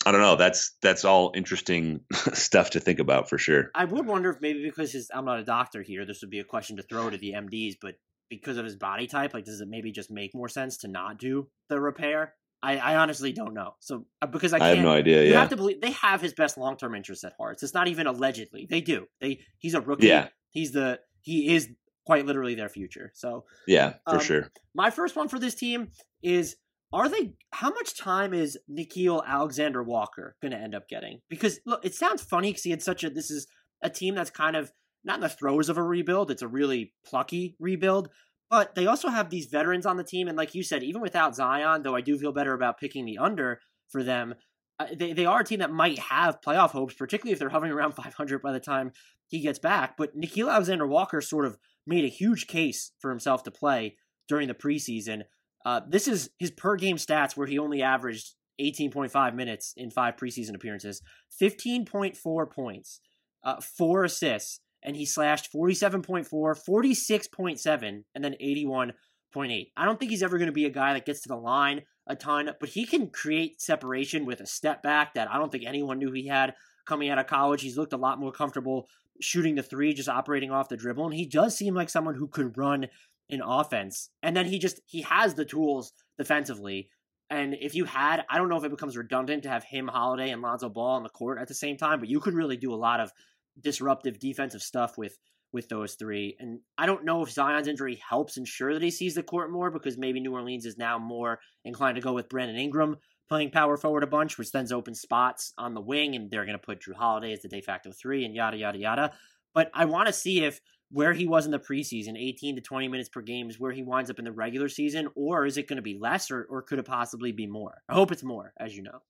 [0.05, 0.35] I don't know.
[0.35, 2.01] That's that's all interesting
[2.33, 3.71] stuff to think about for sure.
[3.75, 6.39] I would wonder if maybe because his, I'm not a doctor here, this would be
[6.39, 7.95] a question to throw to the MDs, but
[8.29, 11.19] because of his body type, like does it maybe just make more sense to not
[11.19, 12.33] do the repair?
[12.61, 13.75] I, I honestly don't know.
[13.79, 15.25] So uh, because I, I have no idea.
[15.25, 17.61] You have to believe they have his best long term interests at heart.
[17.61, 18.67] It's not even allegedly.
[18.69, 19.07] They do.
[19.19, 20.07] They he's a rookie.
[20.07, 20.29] Yeah.
[20.49, 21.69] He's the he is
[22.05, 23.11] quite literally their future.
[23.15, 24.51] So yeah, for um, sure.
[24.73, 25.89] My first one for this team
[26.21, 26.55] is
[26.93, 31.19] are they how much time is Nickeil Alexander Walker going to end up getting?
[31.29, 33.47] Because look, it sounds funny because he had such a this is
[33.81, 34.71] a team that's kind of
[35.03, 36.31] not in the throes of a rebuild.
[36.31, 38.09] It's a really plucky rebuild,
[38.49, 41.35] but they also have these veterans on the team, and like you said, even without
[41.35, 44.35] Zion, though I do feel better about picking the under for them.
[44.79, 47.71] Uh, they, they are a team that might have playoff hopes, particularly if they're hovering
[47.71, 48.91] around 500 by the time
[49.27, 49.97] he gets back.
[49.97, 54.47] But Nickeil Alexander Walker sort of made a huge case for himself to play during
[54.47, 55.23] the preseason.
[55.65, 60.15] Uh, this is his per game stats where he only averaged 18.5 minutes in five
[60.15, 61.01] preseason appearances,
[61.41, 62.99] 15.4 points,
[63.43, 69.71] uh, four assists, and he slashed 47.4, 46.7, and then 81.8.
[69.75, 71.83] I don't think he's ever going to be a guy that gets to the line
[72.05, 75.63] a ton, but he can create separation with a step back that I don't think
[75.65, 76.53] anyone knew he had
[76.85, 77.61] coming out of college.
[77.61, 78.87] He's looked a lot more comfortable
[79.21, 82.27] shooting the three, just operating off the dribble, and he does seem like someone who
[82.27, 82.87] could run
[83.29, 84.09] in offense.
[84.21, 86.89] And then he just he has the tools defensively.
[87.29, 90.29] And if you had, I don't know if it becomes redundant to have him, Holiday,
[90.29, 92.73] and Lonzo Ball on the court at the same time, but you could really do
[92.73, 93.11] a lot of
[93.59, 95.17] disruptive defensive stuff with
[95.51, 96.35] with those three.
[96.39, 99.69] And I don't know if Zion's injury helps ensure that he sees the court more
[99.69, 102.97] because maybe New Orleans is now more inclined to go with Brandon Ingram
[103.29, 106.57] playing power forward a bunch, which then opens spots on the wing, and they're going
[106.57, 109.11] to put Jrue Holiday as the de facto three, and yada yada yada.
[109.53, 110.59] But I want to see if
[110.93, 113.81] where he was in the preseason, 18 to 20 minutes per game, is where he
[113.81, 116.61] winds up in the regular season, or is it going to be less, or, or
[116.61, 117.81] could it possibly be more?
[117.89, 119.01] I hope it's more, as you know.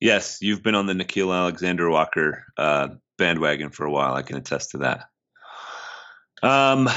[0.00, 2.88] Yes, you've been on the Nickeil Alexander Walker uh,
[3.18, 4.14] bandwagon for a while.
[4.14, 5.04] I can attest to that.
[6.42, 6.88] Um,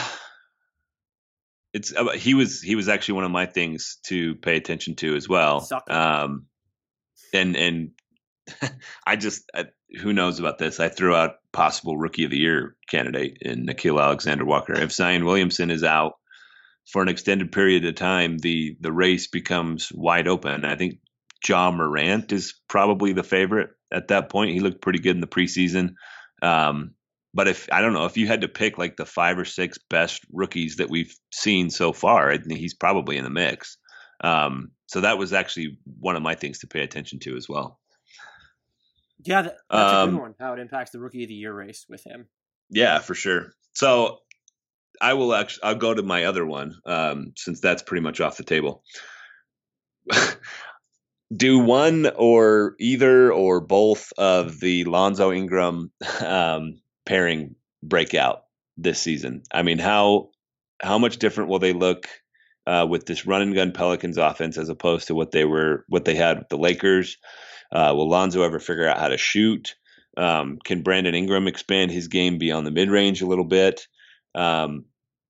[1.74, 5.16] it's uh, he was he was actually one of my things to pay attention to
[5.16, 5.68] as well.
[5.90, 6.46] Um,
[7.34, 7.92] and and
[9.06, 9.66] I just I,
[10.00, 10.80] who knows about this?
[10.80, 14.74] I threw out possible rookie of the year candidate in Nickeil Alexander Walker.
[14.74, 16.14] If Zion Williamson is out
[16.92, 20.66] for an extended period of time, the the race becomes wide open.
[20.66, 21.00] I think
[21.48, 24.52] Ja Morant is probably the favorite at that point.
[24.52, 25.96] He looked pretty good in the preseason.
[26.42, 26.96] Um,
[27.34, 29.78] but if I don't know if you had to pick like the five or six
[29.90, 33.78] best rookies that we've seen so far, I think he's probably in the mix.
[34.24, 37.80] Um, so that was actually one of my things to pay attention to as well.
[39.24, 40.36] Yeah, that, that's um, a good one.
[40.40, 42.28] How it impacts the rookie of the year race with him.
[42.70, 43.54] Yeah, for sure.
[43.74, 44.20] So
[45.00, 48.38] I will actually I'll go to my other one um, since that's pretty much off
[48.38, 48.84] the table.
[51.36, 58.44] Do one or either or both of the Lonzo Ingram um, pairing break out
[58.78, 59.44] this season?
[59.52, 60.30] I mean, how
[60.82, 62.08] how much different will they look
[62.68, 66.06] uh, with this run and gun Pelicans offense as opposed to what they were what
[66.06, 67.18] they had with the Lakers?
[67.72, 69.76] Uh, will Lonzo ever figure out how to shoot?
[70.18, 73.88] Um, can Brandon Ingram expand his game beyond the mid range a little bit?
[74.36, 74.86] Um,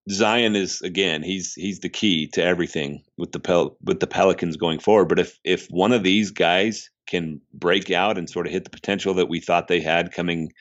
[0.10, 4.58] Zion is again he's he's the key to everything with the Pel- with the Pelicans
[4.58, 5.10] going forward.
[5.10, 8.70] But if if one of these guys can break out and sort of hit the
[8.72, 10.52] potential that we thought they had coming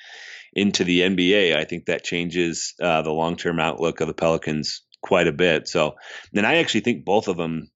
[0.52, 4.82] into the NBA, I think that changes uh, the long term outlook of the Pelicans
[5.00, 5.68] quite a bit.
[5.68, 5.94] So,
[6.34, 7.70] and I actually think both of them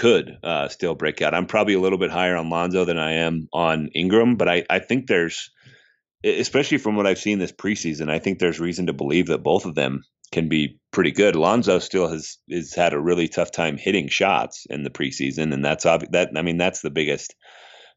[0.00, 1.34] could uh, still break out.
[1.34, 4.64] I'm probably a little bit higher on Lonzo than I am on Ingram, but I,
[4.70, 5.50] I think there's,
[6.24, 9.66] especially from what I've seen this preseason, I think there's reason to believe that both
[9.66, 11.36] of them can be pretty good.
[11.36, 15.62] Lonzo still has has had a really tough time hitting shots in the preseason, and
[15.62, 16.30] that's ob- that.
[16.34, 17.34] I mean, that's the biggest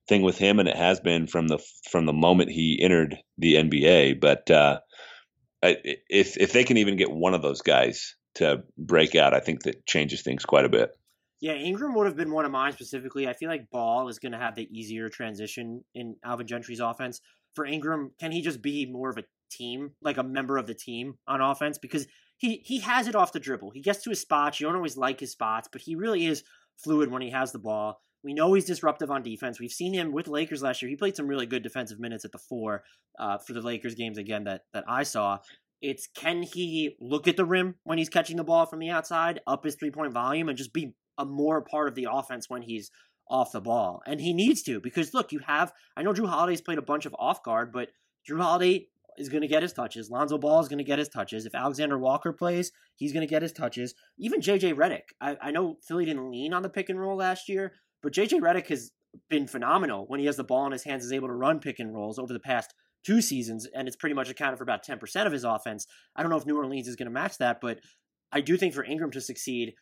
[0.10, 3.54] thing with him, and it has been from the from the moment he entered the
[3.56, 4.20] NBA.
[4.20, 4.82] But uh,
[5.62, 9.64] if if they can even get one of those guys to break out, I think
[9.64, 10.91] that changes things quite a bit.
[11.44, 13.28] Yeah, Ingram would have been one of mine specifically.
[13.28, 17.20] I feel like Ball is going to have the easier transition in Alvin Gentry's offense.
[17.54, 20.74] For Ingram, can he just be more of a team, like a member of the
[20.74, 21.78] team on offense?
[21.78, 23.72] Because he he has it off the dribble.
[23.72, 24.62] He gets to his spots.
[24.62, 26.46] You don't always like his spots, but he really is
[26.82, 28.00] fluid when he has the ball.
[28.24, 29.60] We know he's disruptive on defense.
[29.60, 30.88] We've seen him with Lakers last year.
[30.88, 32.86] He played some really good defensive minutes at the four
[33.20, 35.39] uh, for the Lakers games again that that I saw.
[35.82, 39.41] It's can he look at the rim when he's catching the ball from the outside,
[39.46, 42.61] up his three point volume, and just be a more part of the offense when
[42.61, 42.91] he's
[43.30, 44.01] off the ball.
[44.05, 47.05] And he needs to because look, you have I know Jrue Holiday's played a bunch
[47.05, 47.89] of off guard, but
[48.30, 48.88] Jrue Holiday
[49.18, 50.09] is going to get his touches.
[50.09, 51.45] Lonzo Ball is going to get his touches.
[51.45, 53.93] If Alexander Walker plays, he's going to get his touches.
[54.18, 55.14] Even JJ Redick.
[55.22, 58.41] I, I know Philly didn't lean on the pick and roll last year, but JJ
[58.41, 58.91] Redick has
[59.30, 61.80] been phenomenal when he has the ball in his hands, is able to run pick
[61.80, 62.74] and rolls over the past
[63.05, 65.86] two seasons, and it's pretty much accounted for about 10% of his offense.
[66.16, 67.80] I don't know if New Orleans is going to match that, but
[68.32, 69.74] I do think for Ingram to succeed,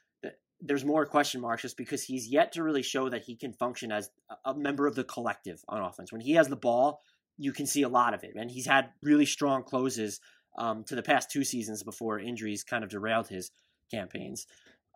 [0.61, 3.91] there's more question marks just because he's yet to really show that he can function
[3.91, 4.09] as
[4.45, 6.11] a member of the collective on offense.
[6.11, 7.01] When he has the ball,
[7.37, 10.19] you can see a lot of it, and he's had really strong closes
[10.57, 13.51] um, to the past two seasons before injuries kind of derailed his
[13.89, 14.45] campaigns.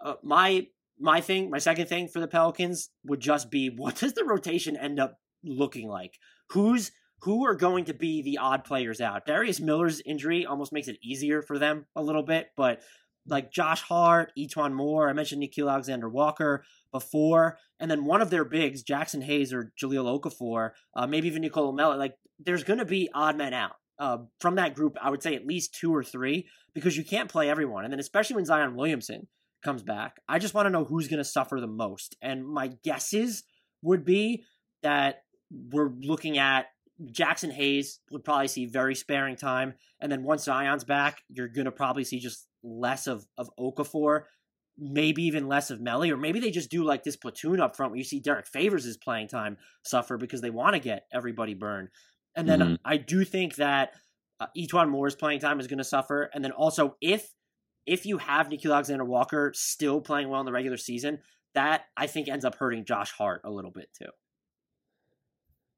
[0.03, 0.67] Uh, my
[0.99, 4.77] my thing, my second thing for the Pelicans would just be what does the rotation
[4.77, 6.19] end up looking like?
[6.51, 6.91] Who's
[7.21, 9.25] who are going to be the odd players out?
[9.25, 12.81] Darius Miller's injury almost makes it easier for them a little bit, but
[13.27, 18.29] like Josh Hart, E'Twaun Moore, I mentioned Nickeil Alexander Walker before, and then one of
[18.29, 22.79] their bigs, Jaxson Hayes or Jahlil Okafor, uh, maybe even Nicolo Melli, like there's going
[22.79, 23.75] to be odd men out.
[23.97, 27.29] Uh, from that group, I would say at least two or three because you can't
[27.29, 27.85] play everyone.
[27.85, 29.27] And then, especially when Zion Williamson
[29.63, 32.17] comes back, I just want to know who's going to suffer the most.
[32.21, 33.43] And my guesses
[33.81, 34.43] would be
[34.83, 35.23] that
[35.71, 36.65] we're looking at
[37.03, 39.73] Jaxson Hayes would probably see very sparing time.
[39.99, 44.23] And then once Zion's back, you're going to probably see just less of, of Okafor,
[44.77, 47.91] maybe even less of Melli, or maybe they just do like this platoon up front
[47.91, 51.89] where you see Derrick Favors' playing time suffer because they want to get everybody burned.
[52.35, 52.75] And then mm-hmm.
[52.83, 53.93] I do think that
[54.39, 56.29] uh, E'Twaun Moore's playing time is going to suffer.
[56.33, 57.31] And then also, if
[57.85, 61.19] if you have Nickeil Alexander Walker still playing well in the regular season,
[61.53, 64.09] that I think ends up hurting Josh Hart a little bit too.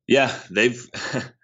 [0.08, 0.82] Yeah, they've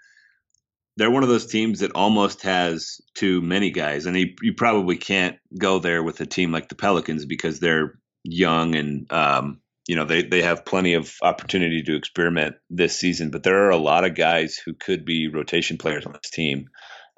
[0.97, 4.97] they're one of those teams that almost has too many guys, and you, you probably
[4.97, 9.95] can't go there with a team like the Pelicans because they're young and um, you
[9.95, 13.31] know they they have plenty of opportunity to experiment this season.
[13.31, 16.69] But there are a lot of guys who could be rotation players on this team.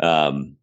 [0.02, 0.58] Um,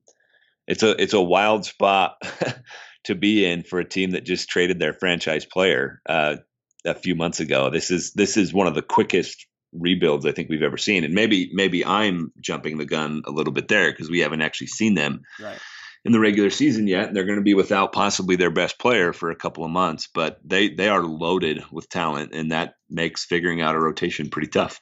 [0.67, 2.17] it's a it's a wild spot
[3.05, 6.37] to be in for a team that just traded their franchise player uh,
[6.85, 7.71] a few months ago.
[7.71, 11.15] This is this is one of the quickest rebuilds I think we've ever seen, and
[11.15, 14.95] maybe maybe I'm jumping the gun a little bit there because we haven't actually seen
[14.95, 15.23] them.
[15.41, 15.59] Right.
[16.05, 17.07] in the regular season yet.
[17.07, 20.09] And they're going to be without possibly their best player for a couple of months,
[20.13, 24.49] but they they are loaded with talent, and that makes figuring out a rotation pretty
[24.49, 24.81] tough.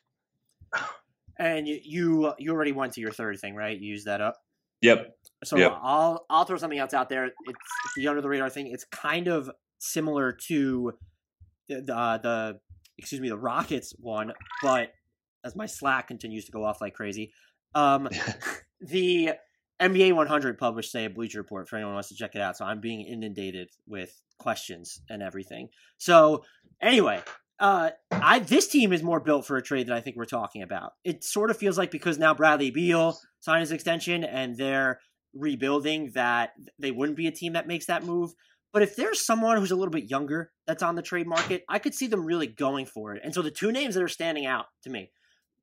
[1.39, 3.79] And you you, you already went to your third thing, right?
[3.79, 4.37] You used that up.
[4.83, 5.11] Yep.
[5.45, 5.79] So Yep.
[5.83, 7.27] I'll I'll throw something else out there.
[7.27, 8.67] It's, it's the under the radar thing.
[8.67, 10.93] It's kind of similar to
[11.69, 12.61] the, the uh, the
[13.01, 14.33] excuse me the Rockets one,
[14.63, 14.93] but
[15.43, 17.33] as my Slack continues to go off like crazy,
[17.75, 18.09] um,
[18.81, 19.31] the
[19.81, 22.57] NBA 100 published say a Bleacher Report for anyone who wants to check it out.
[22.57, 25.71] So I'm being inundated with questions and everything.
[25.97, 26.45] So
[26.83, 27.23] anyway,
[27.59, 30.63] uh, I this team is more built for a trade than I think we're talking
[30.63, 30.93] about.
[31.05, 35.01] It sort of feels like because now Bradley Beal signed his extension and they're
[35.35, 38.33] rebuilding that they wouldn't be a team that makes that move.
[38.73, 41.79] But if there's someone who's a little bit younger that's on the trade market, I
[41.79, 43.23] could see them really going for it.
[43.25, 45.11] And so the two names that are standing out to me,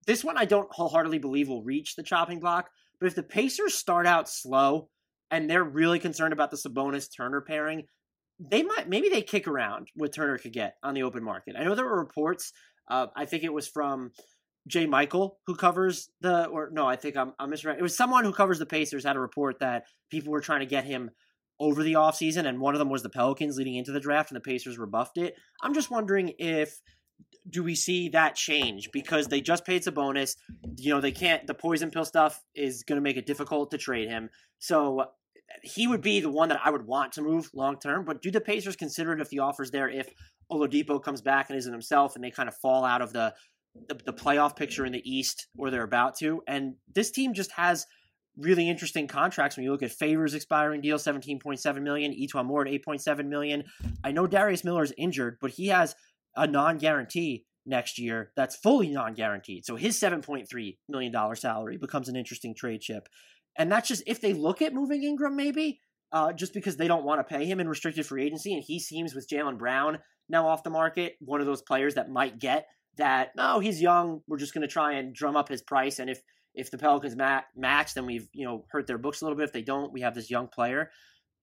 [0.05, 2.69] this one I don't wholeheartedly believe will reach the chopping block.
[2.99, 4.89] But if the Pacers start out slow
[5.31, 7.83] and they're really concerned about the Sabonis Turner pairing,
[8.39, 11.55] they might maybe they kick around what Turner could get on the open market.
[11.57, 12.51] I know there were reports.
[12.89, 14.11] Uh, I think it was from
[14.67, 17.77] Jay Michael who covers the or no, I think I'm I'm misread.
[17.77, 20.65] It was someone who covers the Pacers had a report that people were trying to
[20.65, 21.11] get him
[21.59, 24.35] over the offseason and one of them was the Pelicans leading into the draft and
[24.35, 25.35] the Pacers rebuffed it.
[25.61, 26.79] I'm just wondering if
[27.49, 30.35] do we see that change because they just paid Sabonis.
[30.77, 33.77] You know, they can't the poison pill stuff is going to make it difficult to
[33.77, 34.29] trade him.
[34.59, 35.05] So
[35.63, 38.05] he would be the one that I would want to move long term.
[38.05, 40.09] But do the Pacers consider it if the offer's there if
[40.51, 43.33] Oladipo comes back and isn't himself and they kind of fall out of the
[43.87, 46.41] the, the playoff picture in the East or they're about to?
[46.47, 47.85] And this team just has
[48.37, 52.71] really interesting contracts when you look at Favors expiring deal 17.7 million, E'Twaun Moore at
[52.71, 53.63] 8.7 million.
[54.03, 55.95] I know Darius Miller is injured, but he has
[56.35, 59.65] a non-guarantee next year that's fully non-guaranteed.
[59.65, 63.09] So his 7.3 million dollar salary becomes an interesting trade chip.
[63.57, 65.81] And that's just if they look at moving Ingram maybe
[66.11, 68.79] uh, just because they don't want to pay him in restricted free agency and he
[68.79, 72.67] seems with Jaylen Brown now off the market, one of those players that might get
[72.97, 76.09] that no, he's young, we're just going to try and drum up his price and
[76.09, 76.21] if
[76.57, 79.45] if the Pelicans ma- match, then we've you know hurt their books a little bit.
[79.45, 80.89] If they don't, we have this young player.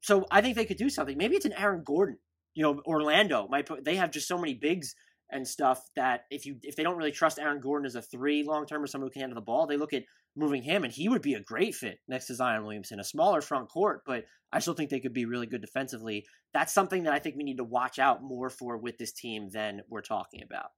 [0.03, 1.17] So I think they could do something.
[1.17, 2.19] Maybe it's an Aaron Gordon.
[2.55, 3.85] You know, Orlando might put.
[3.85, 4.95] They have just so many bigs
[5.31, 8.43] and stuff that if you if they don't really trust Aaron Gordon as a three
[8.43, 10.05] long term or someone who can handle the ball, they look at
[10.37, 13.41] moving him and he would be a great fit next to Zion Williamson, a smaller
[13.41, 16.27] front court, but I still think they could be really good defensively.
[16.53, 19.51] That's something that I think we need to watch out more for with this team
[19.51, 20.71] than we're talking about.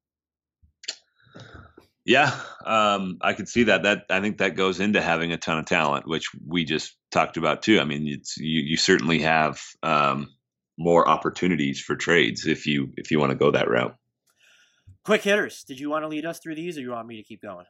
[2.06, 2.32] Yeah,
[2.64, 3.82] um, I could see that.
[3.82, 7.36] That I think that goes into having a ton of talent, which we just talked
[7.36, 7.80] about too.
[7.80, 10.28] I mean, it's you, you certainly have um,
[10.78, 13.96] more opportunities for trades if you if you want to go that route.
[15.04, 15.64] Quick hitters.
[15.64, 17.66] Did you want to lead us through these, or you want me to keep going?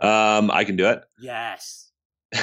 [0.00, 1.04] Um, I can do it.
[1.20, 1.92] Yes.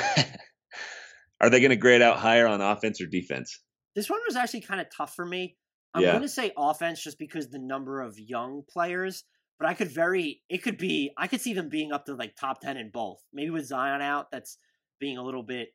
[1.42, 3.60] Are they going to grade out higher on offense or defense?
[3.96, 5.58] This one was actually kind of tough for me.
[5.94, 6.12] I'm Yeah.
[6.12, 9.24] going to say offense just because the number of young players,
[9.62, 12.36] but I could very, it could be, I could see them being up to like
[12.36, 13.20] top 10 in both.
[13.32, 14.58] Maybe with Zion out, that's
[15.00, 15.70] being a little bit,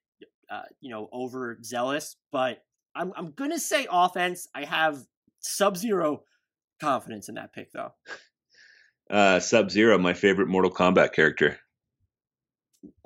[0.50, 2.64] uh, you know, overzealous, but
[2.96, 4.48] I'm, I'm going to say offense.
[4.52, 4.98] I have
[5.38, 6.24] sub zero
[6.80, 7.92] confidence in that pick though.
[9.08, 11.60] Uh, Sub Zero, my favorite Mortal Kombat character.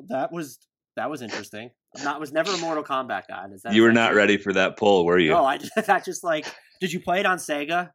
[0.09, 0.59] That was,
[0.97, 1.73] that was interesting.
[2.03, 3.45] Not, was never a Mortal Kombat guy.
[3.65, 5.33] That You were not ready for that poll, were you?
[5.33, 6.47] No, I just, that just like,
[6.81, 7.91] did you play it on Sega?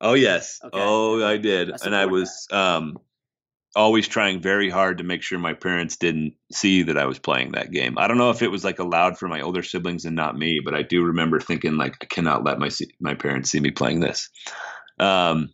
[0.00, 0.60] Oh yes.
[0.64, 0.78] Okay.
[0.78, 2.98] Oh, I did, I and I was um,
[3.76, 7.52] always trying very hard to make sure my parents didn't see that I was playing
[7.52, 7.96] that game.
[7.98, 10.60] I don't know if it was like allowed for my older siblings and not me,
[10.64, 12.70] but I do remember thinking like I cannot let my
[13.00, 14.30] my parents see me playing this.
[14.98, 15.50] Um.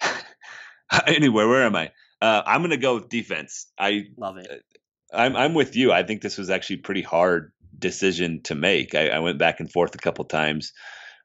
[1.06, 1.92] anyway, where am I?
[2.20, 3.66] Uh, I'm gonna go with defense.
[3.78, 4.64] I Love it.
[5.12, 5.92] I'm I'm with you.
[5.92, 8.94] I think this was actually a pretty hard decision to make.
[8.94, 10.72] I, I went back and forth a couple times,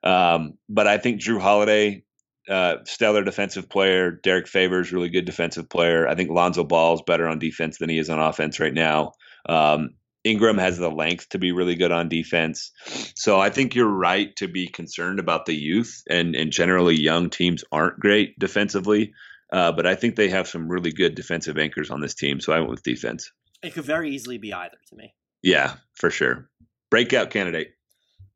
[0.03, 2.03] um, but I think Jrue Holiday,
[2.49, 4.11] uh, stellar defensive player.
[4.11, 6.07] Derrick Favors, really good defensive player.
[6.07, 9.13] I think Lonzo Ball is better on defense than he is on offense right now.
[9.47, 9.91] Um,
[10.23, 12.71] Ingram has the length to be really good on defense.
[13.15, 17.29] So I think you're right to be concerned about the youth, and and generally young
[17.29, 19.13] teams aren't great defensively.
[19.51, 22.39] Uh, but I think they have some really good defensive anchors on this team.
[22.39, 23.31] So I went with defense.
[23.61, 25.13] It could very easily be either to me.
[25.43, 26.49] Yeah, for sure.
[26.89, 27.72] Breakout candidate.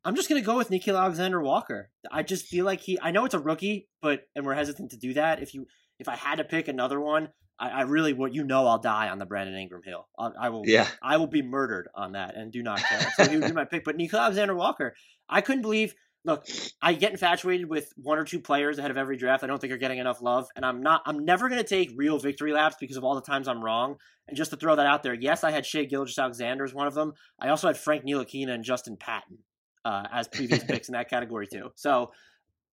[0.08, 1.89] I'm just gonna go with Nickeil Alexander Walker.
[2.10, 2.97] I just feel like he.
[3.01, 5.41] I know it's a rookie, but and we're hesitant to do that.
[5.41, 5.66] If you,
[5.99, 7.28] if I had to pick another one,
[7.60, 8.34] I, I really would.
[8.34, 10.08] You know, I'll die on the Brandon Ingram hill.
[10.18, 10.64] I, I will.
[10.66, 10.88] Yeah.
[11.03, 13.05] I will be murdered on that, and do not care.
[13.18, 13.84] So he would be my pick.
[13.84, 14.95] But Nickeil Alexander Walker,
[15.28, 15.93] I couldn't believe
[16.24, 16.45] look,
[16.82, 19.43] I get infatuated with one or two players ahead of every draft.
[19.43, 21.01] I don't think are getting enough love, and I'm not.
[21.05, 23.97] I'm never going to take real victory laps because of all the times I'm wrong.
[24.30, 26.93] And just to throw that out there, yes, I had Shai Gilgeous-Alexander as one of
[26.93, 27.12] them.
[27.41, 29.39] I also had Frank Ntilikina and Justin Patton
[29.86, 31.72] uh, as previous picks in that category too.
[31.76, 32.12] So,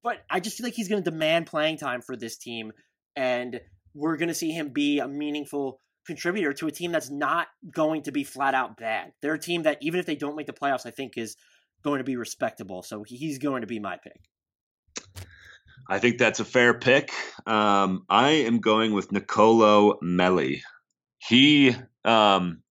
[0.03, 2.73] but I just feel like he's going to demand playing time for this team,
[3.17, 3.61] and
[3.95, 8.03] we're going to see him be a meaningful contributor to a team that's not going
[8.03, 9.13] to be flat out bad.
[9.23, 11.37] They're a team that even if they don't make the playoffs, I think is
[11.83, 12.83] going to be respectable.
[12.83, 14.21] So he's going to be my pick.
[15.89, 17.11] I think that's a fair pick.
[17.47, 20.61] Um, I am going with Nicolo Melli.
[21.19, 21.75] He
[22.05, 22.63] um,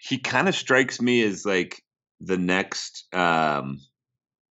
[0.00, 1.82] he kind of strikes me as like
[2.20, 3.78] the next um,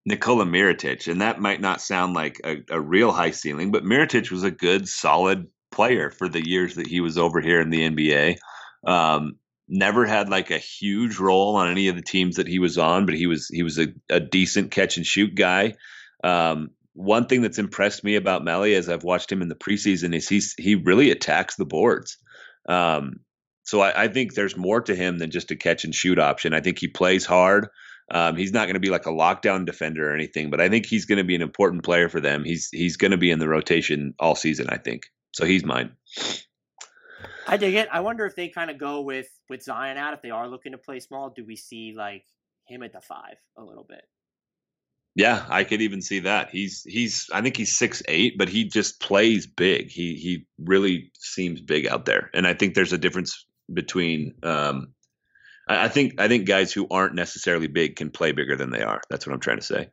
[0.05, 4.31] Nikola Mirotic, and that might not sound like a, a real high ceiling, but Mirotic
[4.31, 7.89] was a good, solid player for the years that he was over here in the
[7.89, 8.37] NBA.
[8.85, 9.37] Um,
[9.67, 13.05] never had like a huge role on any of the teams that he was on,
[13.05, 15.73] but he was he was a, a decent catch and shoot guy.
[16.23, 20.15] Um, one thing that's impressed me about Melli as I've watched him in the preseason
[20.15, 22.17] is he's he really attacks the boards.
[22.69, 23.19] Um,
[23.65, 26.53] so I, I, think there's more to him than just a catch and shoot option.
[26.53, 27.67] I think he plays hard.
[28.11, 30.85] Um, he's not going to be like a lockdown defender or anything, but I think
[30.85, 32.43] he's going to be an important player for them.
[32.43, 34.67] He's he's going to be in the rotation all season.
[34.69, 35.45] I think so.
[35.45, 35.91] He's mine.
[37.47, 37.89] I dig it.
[37.91, 40.73] I wonder if they kind of go with with Zion out if they are looking
[40.73, 41.31] to play small.
[41.31, 42.25] Do we see like
[42.67, 44.03] him at the five a little bit?
[45.15, 46.51] Yeah, I could even see that.
[46.51, 49.89] He's he's I think he's six eight, but he just plays big.
[49.89, 54.35] He he really seems big out there, and I think there's a difference between.
[54.43, 54.93] Um,
[55.67, 58.81] I, I think I think guys who aren't necessarily big can play bigger than they
[58.81, 59.01] are.
[59.09, 59.89] That's what I'm trying to say.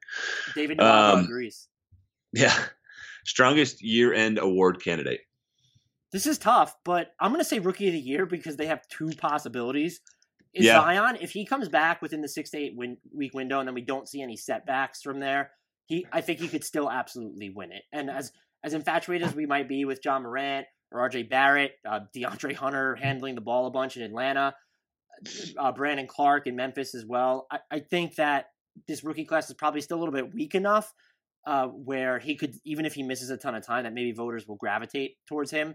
[0.54, 1.68] David um, agrees.
[2.32, 2.56] Yeah,
[3.24, 5.20] strongest year end award candidate.
[6.12, 8.86] This is tough, but I'm going to say rookie of the year because they have
[8.88, 10.00] two possibilities.
[10.52, 10.80] Is yeah.
[10.80, 13.74] Zion, if he comes back within the six to eight win- week window, and then
[13.74, 15.52] we don't see any setbacks from there,
[15.86, 17.84] he I think he could still absolutely win it.
[17.92, 22.00] And as as infatuated as we might be with Ja Morant or RJ Barrett, uh,
[22.14, 24.54] De'Andre Hunter handling the ball a bunch in Atlanta,
[25.58, 28.46] uh, Brandon Clarke in Memphis as well, I, I think that
[28.88, 30.92] this rookie class is probably still a little bit weak enough
[31.46, 34.46] uh, where he could, even if he misses a ton of time, that maybe voters
[34.46, 35.74] will gravitate towards him.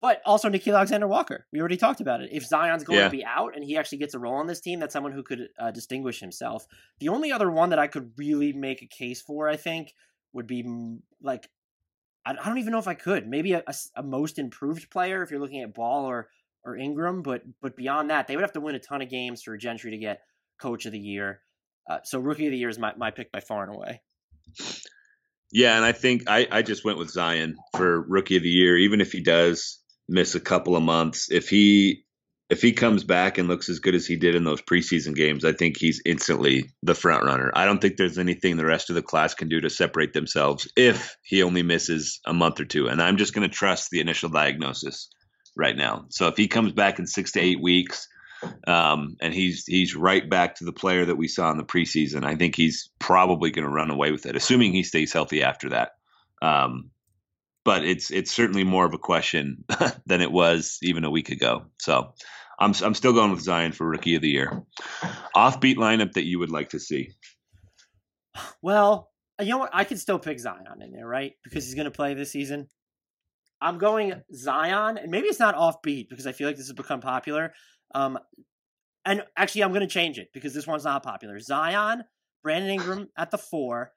[0.00, 1.46] But also Nickeil Alexander Walker.
[1.50, 2.28] We already talked about it.
[2.30, 3.04] If Zion's going yeah.
[3.06, 5.22] to be out and he actually gets a role on this team, that's someone who
[5.22, 6.66] could uh, distinguish himself.
[7.00, 9.94] The only other one that I could really make a case for, I think,
[10.34, 11.48] would be like
[12.26, 13.28] I, don't even know if I could.
[13.28, 16.28] Maybe a, a, a, most improved player if you're looking at Ball or
[16.64, 19.42] or Ingram, but but beyond that, they would have to win a ton of games
[19.42, 20.22] for Gentry to get
[20.58, 21.40] Coach of the Year.
[21.88, 24.00] Uh, so Rookie of the Year is my, my pick by far and away.
[25.52, 28.78] Yeah, and I think I, I just went with Zion for Rookie of the Year,
[28.78, 31.30] even if he does miss a couple of months.
[31.30, 32.04] If he
[32.50, 35.44] if he comes back and looks as good as he did in those preseason games,
[35.44, 37.50] I think he's instantly the front runner.
[37.54, 40.70] I don't think there's anything the rest of the class can do to separate themselves
[40.76, 42.88] if he only misses a month or two.
[42.88, 45.08] And I'm just going to trust the initial diagnosis
[45.56, 46.04] right now.
[46.10, 48.08] So if he comes back in six to eight weeks,
[48.66, 52.24] um, and he's he's right back to the player that we saw in the preseason,
[52.24, 55.70] I think he's probably going to run away with it, assuming he stays healthy after
[55.70, 55.92] that.
[56.42, 56.90] Um,
[57.64, 59.64] but it's it's certainly more of a question
[60.06, 61.64] than it was even a week ago.
[61.80, 62.12] So
[62.58, 64.62] I'm I'm still going with Zion for rookie of the year.
[65.34, 67.10] Offbeat lineup that you would like to see.
[68.62, 69.10] Well,
[69.40, 69.70] you know what?
[69.72, 71.32] I could still pick Zion in there, right?
[71.42, 72.68] Because he's going to play this season.
[73.60, 77.00] I'm going Zion, and maybe it's not offbeat because I feel like this has become
[77.00, 77.54] popular.
[77.94, 78.18] Um,
[79.04, 81.38] and actually, I'm going to change it because this one's not popular.
[81.40, 82.04] Zion,
[82.42, 83.92] Brandon Ingram at the four,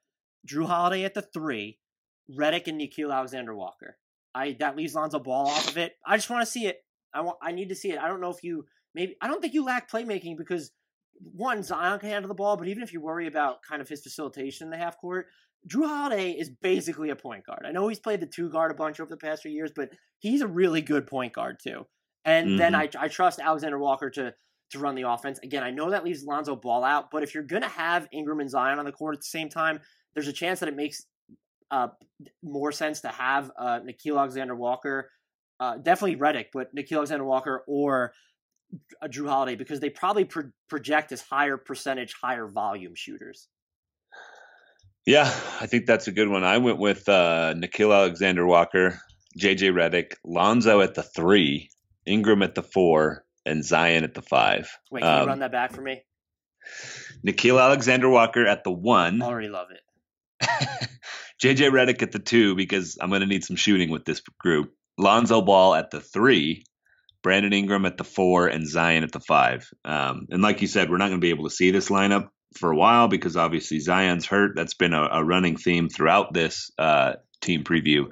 [0.46, 1.78] Jrue Holiday at the three,
[2.30, 3.96] Redick and Nickeil Alexander Walker.
[4.34, 5.94] I that leaves Lonzo Ball off of it.
[6.06, 6.78] I just want to see it.
[7.14, 7.38] I want.
[7.42, 7.98] I need to see it.
[7.98, 9.16] I don't know if you maybe.
[9.20, 10.70] I don't think you lack playmaking because
[11.20, 14.02] one Zion can handle the ball, but even if you worry about kind of his
[14.02, 15.26] facilitation in the half court,
[15.66, 17.64] Jrue Holiday is basically a point guard.
[17.66, 19.90] I know he's played the two guard a bunch over the past few years, but
[20.18, 21.86] he's a really good point guard too.
[22.24, 22.56] And mm-hmm.
[22.58, 24.34] then I, I trust Alexander Walker to
[24.70, 25.38] to run the offense.
[25.42, 28.50] Again, I know that leaves Lonzo Ball out, but if you're gonna have Ingram and
[28.50, 29.80] Zion on the court at the same time,
[30.14, 31.06] there's a chance that it makes
[31.70, 31.88] uh,
[32.42, 35.10] more sense to have uh, Nickeil Alexander Walker,
[35.60, 38.12] uh, definitely Redick, but Nickeil Alexander Walker or
[39.00, 43.48] a Jrue Holiday because they probably pro- project as higher percentage, higher volume shooters.
[45.06, 45.24] Yeah,
[45.60, 46.44] I think that's a good one.
[46.44, 49.00] I went with uh, Nickeil Alexander Walker,
[49.38, 51.70] JJ Redick, Lonzo at the three,
[52.04, 54.70] Ingram at the four, and Zion at the five.
[54.90, 56.02] Wait, can um, you run that back for me?
[57.26, 59.22] Nickeil Alexander Walker at the one.
[59.22, 59.80] I Already love it.
[61.42, 64.72] JJ Redick at the two because I'm going to need some shooting with this group.
[64.98, 66.64] Lonzo Ball at the three,
[67.22, 69.68] Brandon Ingram at the four, and Zion at the five.
[69.84, 72.28] Um, and like you said, we're not going to be able to see this lineup
[72.56, 74.52] for a while because obviously Zion's hurt.
[74.56, 78.06] That's been a, a running theme throughout this uh, team preview.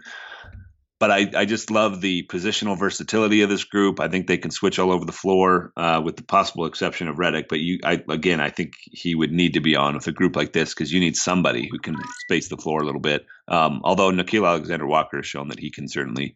[0.99, 4.01] But I, I just love the positional versatility of this group.
[4.01, 7.17] I think they can switch all over the floor, uh, with the possible exception of
[7.17, 7.49] Redick.
[7.49, 10.37] But you, I, again, I think he would need to be on with a group
[10.37, 13.27] like this because you need somebody who can space the floor a little bit.
[13.49, 16.35] Um, although Nickeil Alexander Walker has shown that he can certainly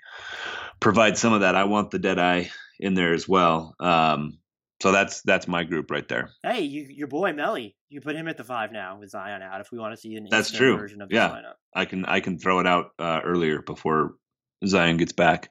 [0.78, 1.54] provide some of that.
[1.54, 3.74] I want the dead eye in there as well.
[3.80, 4.38] Um,
[4.82, 6.30] so that's that's my group right there.
[6.42, 9.60] Hey, you, your boy Melli, you put him at the five now with Zion out.
[9.60, 10.76] If we want to see an that's true.
[10.76, 11.54] version of yeah, lineup.
[11.74, 14.14] I can I can throw it out uh, earlier before
[14.66, 15.50] Zion gets back.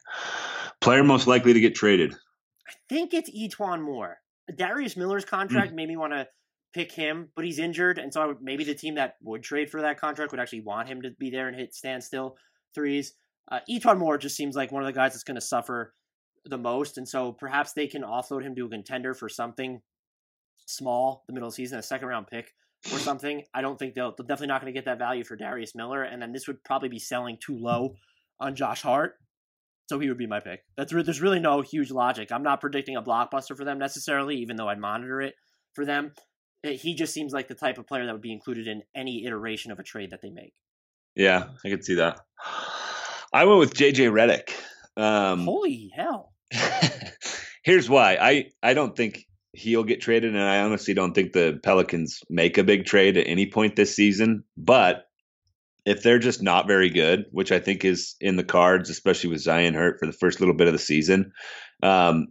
[0.82, 2.14] Player most likely to get traded.
[2.14, 4.18] I think it's E'Twaun Moore.
[4.56, 5.76] Darius Miller's contract mm.
[5.76, 6.28] made me want to
[6.74, 9.82] pick him, but he's injured, and so would, maybe the team that would trade for
[9.82, 12.38] that contract would actually want him to be there and hit standstill
[12.76, 13.14] threes.
[13.52, 15.94] Uh, E'Twaun Moore just seems like one of the guys that's going to suffer
[16.46, 19.82] the most, and so perhaps they can offload him to a contender for something
[20.68, 22.54] small, the middle of the season, a second round pick
[22.94, 23.44] or something.
[23.54, 26.04] I don't think they'll they're definitely not going to get that value for Darius Miller,
[26.04, 27.96] and then this would probably be selling too low
[28.40, 29.16] on Josh Hart.
[29.90, 30.62] So he would be my pick.
[30.78, 32.32] That's there's really no huge logic.
[32.32, 35.34] I'm not predicting a blockbuster for them necessarily, even though I'd monitor it
[35.74, 36.14] for them.
[36.64, 39.26] Eh, he just seems like the type of player that would be included in any
[39.26, 40.54] iteration of a trade that they make.
[41.16, 42.20] Yeah, I could see that.
[43.34, 44.54] I went with JJ Redick.
[44.96, 46.34] Um, Holy hell!
[47.64, 48.18] here's why.
[48.20, 52.58] I I don't think he'll get traded, and I honestly don't think the Pelicans make
[52.58, 54.44] a big trade at any point this season.
[54.58, 55.06] But
[55.90, 59.42] if they're just not very good, which I think is in the cards, especially with
[59.42, 61.32] Zion hurt for the first little bit of the season,
[61.82, 62.28] um,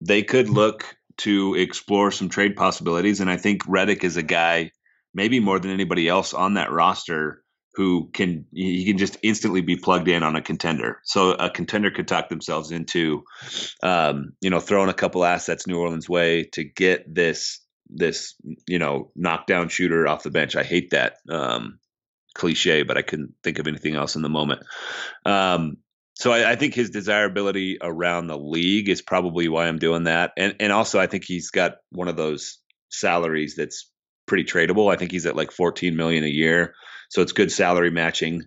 [0.00, 3.20] they could look to explore some trade possibilities.
[3.20, 4.70] And I think Redick is a guy,
[5.12, 7.42] maybe more than anybody else on that roster,
[7.74, 11.02] who can he can just instantly be plugged in on a contender.
[11.04, 13.24] So a contender could talk themselves into,
[13.82, 18.34] um, you know, throwing a couple assets New Orleans way to get this this
[18.66, 20.56] you know knockdown shooter off the bench.
[20.56, 21.78] I hate that um,
[22.36, 24.62] cliche, but I couldn't think of anything else in the moment.
[25.24, 25.78] Um,
[26.14, 30.32] so I, I, think his desirability around the league is probably why I'm doing that,
[30.36, 32.58] and and also I think he's got one of those
[32.90, 33.90] salaries that's
[34.26, 34.92] pretty tradable.
[34.92, 36.74] I think he's at like 14 million a year.
[37.08, 38.42] So it's good salary matching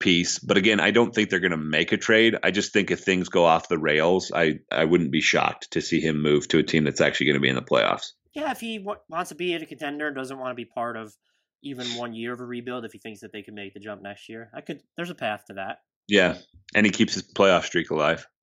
[0.00, 0.38] piece.
[0.40, 2.36] But again, I don't think they're going to make a trade.
[2.42, 5.80] I just think if things go off the rails, I, I wouldn't be shocked to
[5.80, 8.12] see him move to a team that's actually going to be in the playoffs.
[8.34, 11.14] Yeah, if he w- wants to be a contender doesn't want to be part of
[11.62, 14.02] even one year of a rebuild, if he thinks that they can make the jump
[14.02, 14.80] next year, I could.
[14.96, 15.78] There's a path to that.
[16.08, 16.38] Yeah,
[16.74, 18.26] and he keeps his playoff streak alive.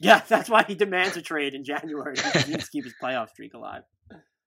[0.00, 2.14] Yeah, that's why he demands a trade in January.
[2.16, 3.82] he needs to keep his playoff streak alive.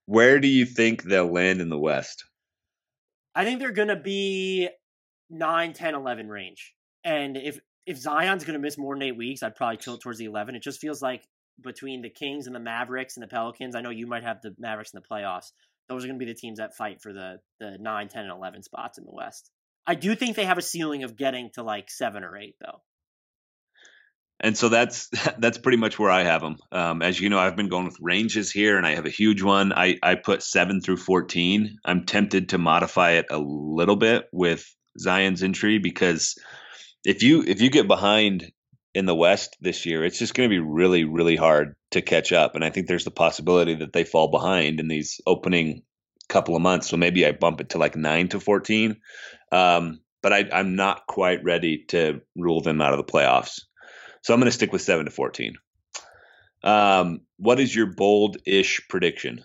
[0.06, 2.24] Where do you think they'll land in the West?
[3.34, 4.70] I think they're going to be
[5.28, 6.74] 9, 10, 11 range.
[7.04, 10.18] And if if Zion's going to miss more than eight weeks, I'd probably tilt towards
[10.18, 10.54] the 11.
[10.54, 11.22] It just feels like
[11.62, 14.54] between the Kings and the Mavericks and the Pelicans, I know you might have the
[14.58, 15.52] Mavericks in the playoffs.
[15.90, 18.32] Those are going to be the teams that fight for the the 9, 10, and
[18.32, 19.50] 11 spots in the West.
[19.86, 22.80] I do think they have a ceiling of getting to like seven or eight, though
[24.40, 26.56] and so that's that's pretty much where I have them.
[26.72, 29.42] Um, as you know, I've been going with ranges here, and I have a huge
[29.42, 29.72] one.
[29.72, 31.76] I I put seven through fourteen.
[31.84, 34.64] I'm tempted to modify it a little bit with
[34.98, 36.36] Zion's entry because
[37.04, 38.50] if you if you get behind
[38.94, 42.32] in the West this year, it's just going to be really really hard to catch
[42.32, 42.54] up.
[42.54, 45.82] And I think there's the possibility that they fall behind in these opening
[46.28, 46.88] couple of months.
[46.88, 49.00] So maybe I bump it to like nine to fourteen.
[49.52, 53.62] Um, but I, I'm not quite ready to rule them out of the playoffs.
[54.22, 55.54] So I'm going to stick with seven to fourteen.
[56.62, 59.42] Um, what is your bold-ish prediction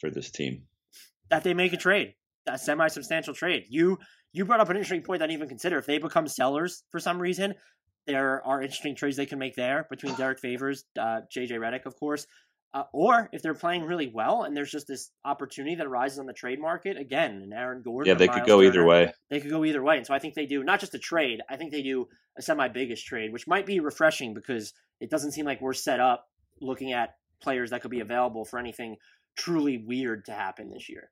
[0.00, 0.64] for this team?
[1.30, 2.14] That they make a trade,
[2.46, 3.64] a semi-substantial trade.
[3.70, 3.98] You
[4.32, 5.78] you brought up an interesting point that I didn't even consider.
[5.78, 7.54] If they become sellers for some reason,
[8.08, 11.94] there are interesting trades they can make there between Derrick Favors, uh, JJ Redick, of
[12.00, 12.26] course.
[12.74, 16.26] Uh, or if they're playing really well and there's just this opportunity that arises on
[16.26, 18.08] the trade market again, and Aaron Gordon.
[18.08, 19.12] Yeah, they could go Turner, either way.
[19.30, 21.40] They could go either way, and so I think they do not just a trade.
[21.48, 25.46] I think they do a semi-biggest trade, which might be refreshing because it doesn't seem
[25.46, 26.26] like we're set up
[26.60, 28.96] looking at players that could be available for anything
[29.36, 31.10] truly weird to happen this year.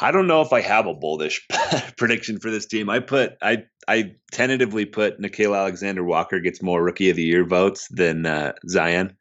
[0.00, 1.46] I don't know if I have a bullish
[1.96, 2.88] prediction for this team.
[2.88, 7.44] I put I I tentatively put Nickeil Alexander Walker gets more Rookie of the Year
[7.44, 9.16] votes than uh, Zion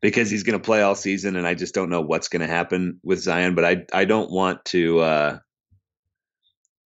[0.00, 2.48] because he's going to play all season, and I just don't know what's going to
[2.48, 3.54] happen with Zion.
[3.54, 5.38] But I I don't want to uh,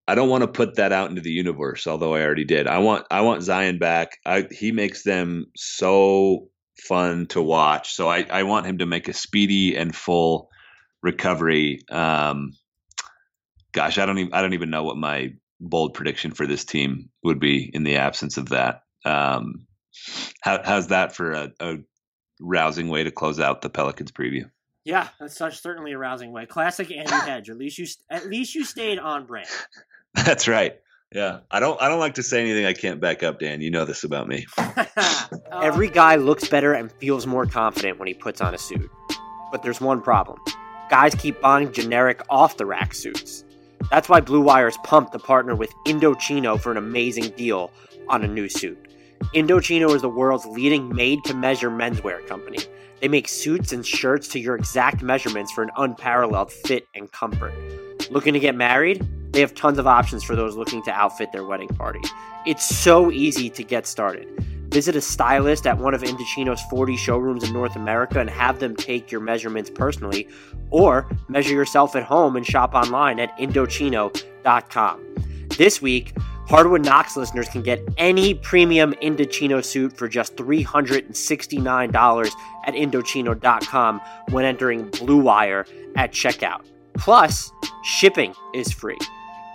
[0.09, 2.67] I don't want to put that out into the universe, although I already did.
[2.67, 4.19] I want I want Zion back.
[4.25, 6.49] I, he makes them so
[6.79, 7.95] fun to watch.
[7.95, 10.49] So I, I want him to make a speedy and full
[11.03, 11.81] recovery.
[11.91, 12.53] Um,
[13.77, 17.11] gosh, I don't even I don't even know what my bold prediction for this team
[17.23, 18.83] would be in the absence of that.
[19.05, 19.67] Um,
[20.41, 21.77] how, how's that for a, a
[22.41, 24.51] rousing way to close out the Pelicans preview?
[24.85, 26.47] Yeah, that's such certainly a rousing way.
[26.47, 27.51] Classic Andy Hedge.
[27.51, 29.49] At least you at least you stayed on brand.
[30.15, 30.81] That's right.
[31.15, 31.81] Yeah, I don't.
[31.81, 33.61] I don't like to say anything I can't back up, Dan.
[33.61, 34.47] You know this about me.
[35.53, 38.91] Every guy looks better and feels more confident when he puts on a suit.
[39.53, 40.41] But there's one problem:
[40.89, 43.45] guys keep buying generic off-the-rack suits.
[43.91, 47.71] That's why Blue Wire is pumped to partner with Indochino for an amazing deal
[48.09, 48.79] on a new suit.
[49.35, 52.59] Indochino is the world's leading made-to-measure menswear company.
[53.01, 57.53] They make suits and shirts to your exact measurements for an unparalleled fit and comfort.
[58.11, 59.07] Looking to get married?
[59.33, 62.01] They have tons of options for those looking to outfit their wedding party.
[62.47, 64.27] It's so easy to get started.
[64.69, 68.77] Visit a stylist at one of Indochino's 40 showrooms in North America and have them
[68.77, 70.29] take your measurements personally,
[70.71, 75.15] or measure yourself at home and shop online at Indochino.com.
[75.57, 76.13] This week,
[76.49, 82.33] Hardwood Knocks listeners can get any premium Indochino suit for just $369
[82.67, 84.01] at Indochino.com
[84.31, 86.65] when entering Blue Wire at checkout.
[86.95, 87.51] Plus,
[87.83, 88.99] shipping is free.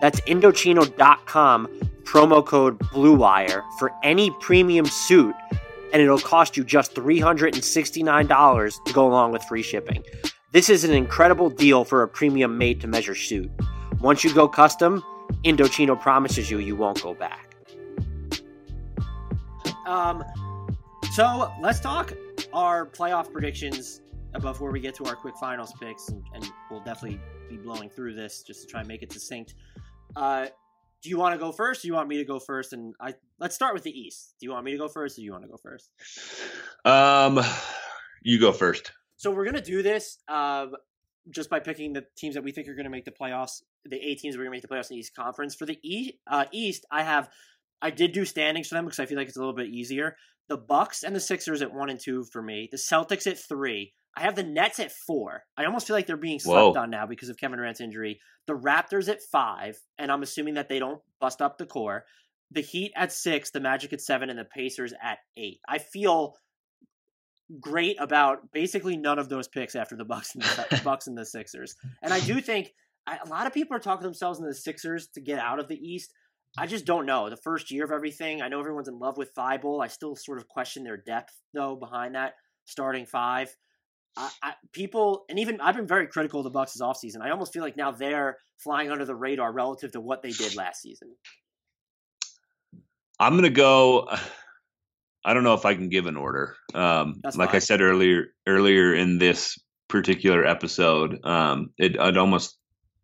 [0.01, 1.67] That's Indochino.com,
[2.03, 5.35] promo code BLUEWIRE for any premium suit,
[5.93, 10.03] and it'll cost you just $369 to go along with free shipping.
[10.51, 13.49] This is an incredible deal for a premium made to measure suit.
[14.01, 15.03] Once you go custom,
[15.45, 17.55] Indochino promises you you won't go back.
[19.85, 20.23] Um,
[21.13, 22.13] so let's talk
[22.53, 24.01] our playoff predictions
[24.39, 28.15] before we get to our quick finals picks, and, and we'll definitely be blowing through
[28.15, 29.55] this just to try and make it succinct.
[30.15, 30.47] Uh,
[31.01, 31.81] do you want to go first?
[31.81, 32.73] do you want me to go first?
[32.73, 34.35] And I let's start with the East.
[34.39, 35.89] Do you want me to go first, or do you want to go first?
[36.85, 37.39] Um,
[38.21, 38.91] you go first.
[39.17, 40.67] So we're gonna do this uh,
[41.29, 43.63] just by picking the teams that we think are gonna make the playoffs.
[43.85, 45.55] The eight teams we're gonna make the playoffs in the East Conference.
[45.55, 47.29] For the e- uh, East, I have
[47.81, 50.17] I did do standings for them because I feel like it's a little bit easier.
[50.49, 52.67] The Bucks and the Sixers at one and two for me.
[52.71, 53.93] The Celtics at three.
[54.15, 55.43] I have the Nets at four.
[55.57, 56.81] I almost feel like they're being slept Whoa.
[56.81, 58.19] on now because of Kevin Durant's injury.
[58.47, 62.05] The Raptors at five, and I'm assuming that they don't bust up the core.
[62.51, 65.59] The Heat at six, the Magic at seven, and the Pacers at eight.
[65.67, 66.35] I feel
[67.59, 71.25] great about basically none of those picks after the Bucks and the Bucks and the
[71.25, 71.75] Sixers.
[72.01, 72.73] And I do think
[73.07, 75.75] a lot of people are talking themselves into the Sixers to get out of the
[75.75, 76.13] East.
[76.57, 77.29] I just don't know.
[77.29, 79.79] The first year of everything, I know everyone's in love with Thibault.
[79.79, 82.33] I still sort of question their depth though behind that
[82.65, 83.55] starting five.
[84.17, 87.21] I, I, people and even I've been very critical of the Bucks this offseason.
[87.21, 90.55] I almost feel like now they're flying under the radar relative to what they did
[90.55, 91.15] last season.
[93.19, 94.09] I'm gonna go.
[95.23, 96.55] I don't know if I can give an order.
[96.73, 97.55] Um, like fine.
[97.55, 99.55] I said earlier, earlier in this
[99.87, 102.57] particular episode, um, it I'd almost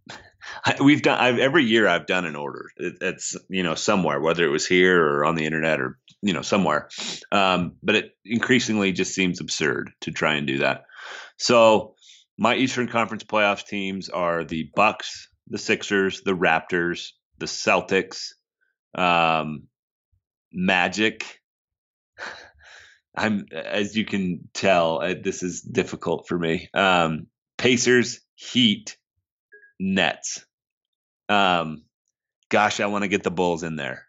[0.81, 2.69] we've done I've, every year I've done an order.
[2.77, 6.33] It, it's you know somewhere, whether it was here or on the internet or you
[6.33, 6.89] know somewhere.
[7.31, 10.85] Um, but it increasingly just seems absurd to try and do that.
[11.37, 11.95] So
[12.37, 18.33] my Eastern Conference playoffs teams are the Bucks, the Sixers, the Raptors, the Celtics,
[18.95, 19.67] um,
[20.51, 21.39] Magic.
[23.15, 26.69] I'm as you can tell, uh, this is difficult for me.
[26.73, 27.27] Um,
[27.57, 28.97] Pacers, Heat,
[29.79, 30.45] Nets.
[31.27, 31.83] Um,
[32.49, 34.05] gosh, I want to get the Bulls in there,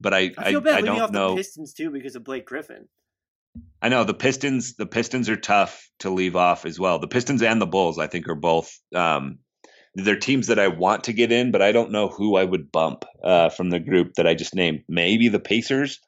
[0.00, 1.30] but I I, feel I, bad I don't off know.
[1.30, 2.88] The Pistons too because of Blake Griffin.
[3.82, 4.74] I know the Pistons.
[4.76, 6.98] The Pistons are tough to leave off as well.
[6.98, 8.78] The Pistons and the Bulls, I think, are both.
[8.94, 9.38] Um,
[9.94, 12.70] they're teams that I want to get in, but I don't know who I would
[12.70, 14.84] bump uh, from the group that I just named.
[14.88, 16.00] Maybe the Pacers.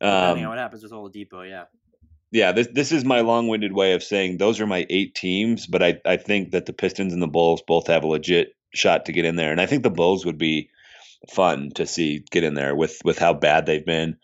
[0.00, 1.64] Um, Depending on what happens with Oladipo, yeah.
[2.32, 5.82] Yeah, this this is my long-winded way of saying those are my eight teams, but
[5.82, 9.12] I I think that the Pistons and the Bulls both have a legit shot to
[9.12, 10.70] get in there, and I think the Bulls would be
[11.28, 14.16] fun to see get in there with with how bad they've been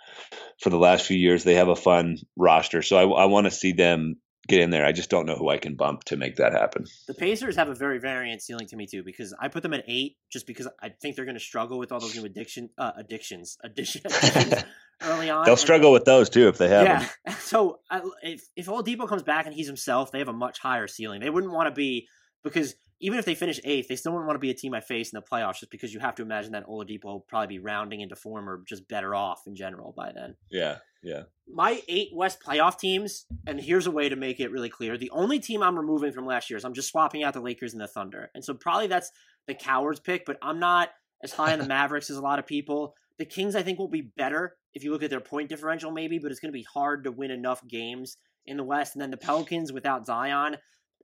[0.60, 1.44] for the last few years.
[1.44, 4.16] They have a fun roster, so I, I want to see them
[4.46, 4.84] get in there.
[4.84, 6.84] I just don't know who I can bump to make that happen.
[7.06, 9.84] The Pacers have a very variant ceiling to me too, because I put them at
[9.86, 12.92] eight just because I think they're going to struggle with all those new addiction uh,
[12.96, 14.64] addictions addition, addictions
[15.02, 15.44] early on.
[15.44, 16.84] They'll struggle with those too if they have.
[16.84, 16.98] Yeah.
[17.00, 17.34] Them.
[17.46, 17.78] So
[18.22, 21.20] if if Oladipo comes back and he's himself, they have a much higher ceiling.
[21.20, 22.08] They wouldn't want to be
[22.42, 24.80] because even if they finish eighth, they still wouldn't want to be a team I
[24.80, 27.58] face in the playoffs just because you have to imagine that Oladipo will probably be
[27.58, 30.36] rounding into form or just better off in general by then.
[30.50, 31.24] Yeah, yeah.
[31.46, 34.96] My eight West playoff teams, and here's a way to make it really clear.
[34.96, 37.72] The only team I'm removing from last year is I'm just swapping out the Lakers
[37.72, 38.30] and the Thunder.
[38.34, 39.12] And so probably that's
[39.46, 40.88] the cowards pick, but I'm not
[41.22, 42.94] as high on the Mavericks as a lot of people.
[43.18, 46.18] The Kings, I think, will be better if you look at their point differential, maybe,
[46.18, 48.16] but it's going to be hard to win enough games
[48.46, 48.94] in the West.
[48.94, 50.56] And then the Pelicans without Zion,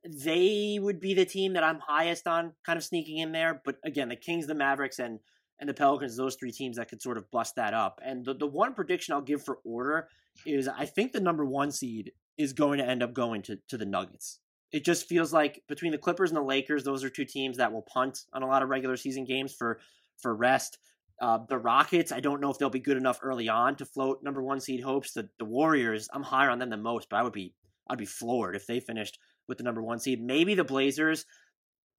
[0.05, 3.63] they would be the team that I'm highest on, kind of sneaking in there.
[3.65, 5.21] But again, the Kings, the Mavericks, and
[5.61, 8.01] and the Pelicans, those three teams that could sort of bust that up.
[8.05, 10.09] And the, the one prediction I'll give for order
[10.45, 13.77] is I think the number one seed is going to end up going to, to
[13.77, 14.41] the Nuggets.
[14.73, 17.73] It just feels like between the Clippers and the Lakers, those are two teams that
[17.73, 19.81] will punt on a lot of regular season games for
[20.21, 20.79] for rest.
[21.21, 24.25] Uh, the Rockets, I don't know if they'll be good enough early on to float
[24.25, 25.13] number one seed hopes.
[25.13, 27.55] The the Warriors, I'm higher on them than most, but I would be
[27.89, 29.19] I'd be floored if they finished
[29.53, 30.23] with the number one seed.
[30.23, 31.27] Maybe the Blazers,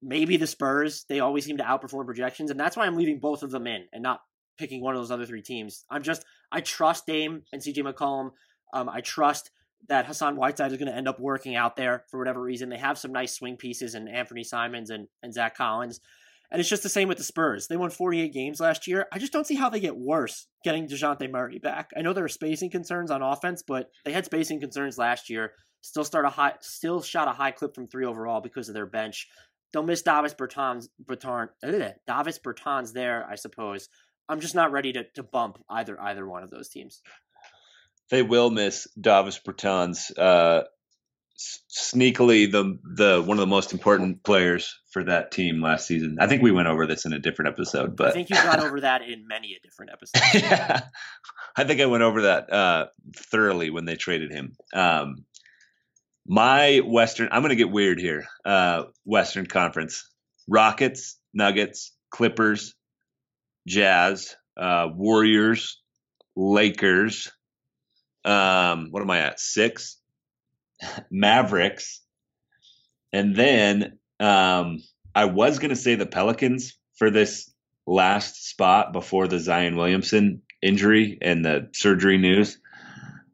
[0.02, 1.06] maybe the Spurs.
[1.08, 3.84] They always seem to outperform projections, and that's why I'm leaving both of them in
[3.92, 4.20] and not
[4.58, 5.84] picking one of those other three teams.
[5.88, 8.30] I'm just I trust Dame and CJ McCollum.
[8.72, 9.50] Um, I trust
[9.88, 12.68] that Hassan Whiteside is going to end up working out there for whatever reason.
[12.68, 16.00] They have some nice swing pieces and Anfernee Simons and, and Zach Collins.
[16.50, 17.66] And it's just the same with the Spurs.
[17.66, 19.06] They won 48 games last year.
[19.12, 21.90] I just don't see how they get worse getting Dejounte Murray back.
[21.96, 25.52] I know there are spacing concerns on offense, but they had spacing concerns last year.
[25.84, 28.86] Still start a high still shot a high clip from three overall because of their
[28.86, 29.28] bench.
[29.70, 31.50] They'll miss Davis Bertans Bertans
[32.06, 33.90] Davis Bertans there, I suppose.
[34.26, 37.02] I'm just not ready to, to bump either either one of those teams.
[38.08, 40.62] They will miss Davis Bertans, uh,
[41.38, 46.16] sneakily the the one of the most important players for that team last season.
[46.18, 48.64] I think we went over this in a different episode, but I think you got
[48.64, 50.22] over that in many a different episode.
[50.42, 50.80] yeah,
[51.58, 54.56] I think I went over that uh, thoroughly when they traded him.
[54.72, 55.26] Um,
[56.26, 58.26] my Western, I'm going to get weird here.
[58.44, 60.08] Uh, Western Conference:
[60.48, 62.74] Rockets, Nuggets, Clippers,
[63.66, 65.80] Jazz, uh, Warriors,
[66.36, 67.30] Lakers.
[68.24, 69.40] Um, what am I at?
[69.40, 69.98] Six.
[71.10, 72.00] Mavericks,
[73.12, 74.82] and then um,
[75.14, 77.52] I was going to say the Pelicans for this
[77.86, 82.58] last spot before the Zion Williamson injury and the surgery news.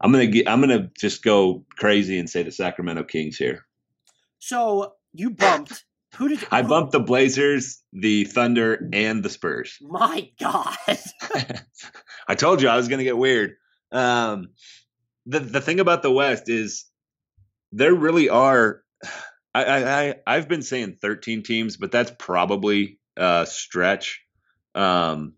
[0.00, 3.64] I'm gonna get, I'm gonna just go crazy and say the Sacramento Kings here.
[4.38, 5.84] So you bumped.
[6.16, 9.78] Who did you, I bumped the Blazers, the Thunder, and the Spurs.
[9.80, 10.76] My God!
[12.28, 13.56] I told you I was gonna get weird.
[13.92, 14.48] Um,
[15.26, 16.86] the the thing about the West is
[17.72, 18.82] there really are.
[19.54, 24.22] I, I I've been saying 13 teams, but that's probably a stretch.
[24.74, 25.34] Um,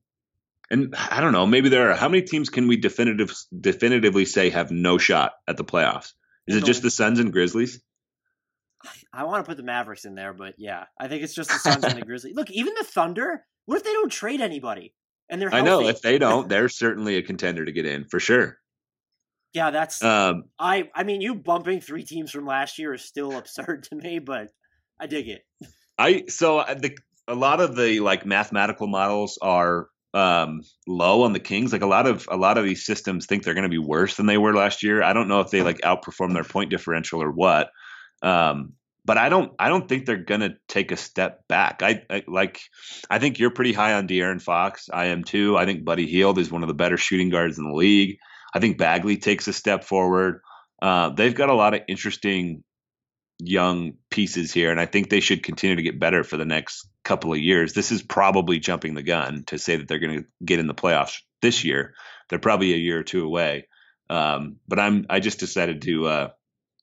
[0.72, 1.46] and I don't know.
[1.46, 1.94] Maybe there are.
[1.94, 6.12] How many teams can we definitive definitively say have no shot at the playoffs?
[6.46, 7.80] Is it just the Suns and Grizzlies?
[9.12, 11.58] I want to put the Mavericks in there, but yeah, I think it's just the
[11.58, 12.34] Suns and the Grizzlies.
[12.34, 13.44] Look, even the Thunder.
[13.66, 14.94] What if they don't trade anybody
[15.30, 15.50] and they're?
[15.50, 15.62] Healthy?
[15.62, 18.58] I know if they don't, they're certainly a contender to get in for sure.
[19.52, 23.36] Yeah, that's um, I I mean you bumping three teams from last year is still
[23.36, 24.48] absurd to me, but
[24.98, 25.42] I dig it.
[25.98, 26.96] I so uh, the
[27.28, 31.72] a lot of the like mathematical models are um, low on the Kings.
[31.72, 34.16] Like a lot of a lot of these systems think they're going to be worse
[34.16, 35.02] than they were last year.
[35.02, 37.70] I don't know if they like outperform their point differential or what.
[38.22, 41.82] Um, but I don't I don't think they're gonna take a step back.
[41.82, 42.60] I, I, like
[43.10, 44.88] I think you're pretty high on De'Aaron Fox.
[44.92, 45.56] I am too.
[45.56, 48.18] I think Buddy Hield is one of the better shooting guards in the league.
[48.54, 50.40] I think Bagley takes a step forward.
[50.80, 52.62] Uh, they've got a lot of interesting
[53.44, 56.88] young pieces here, and I think they should continue to get better for the next
[57.04, 57.72] couple of years.
[57.72, 60.74] This is probably jumping the gun to say that they're going to get in the
[60.74, 61.94] playoffs this year.
[62.28, 63.68] They're probably a year or two away.
[64.08, 66.28] Um, but I'm I just decided to uh,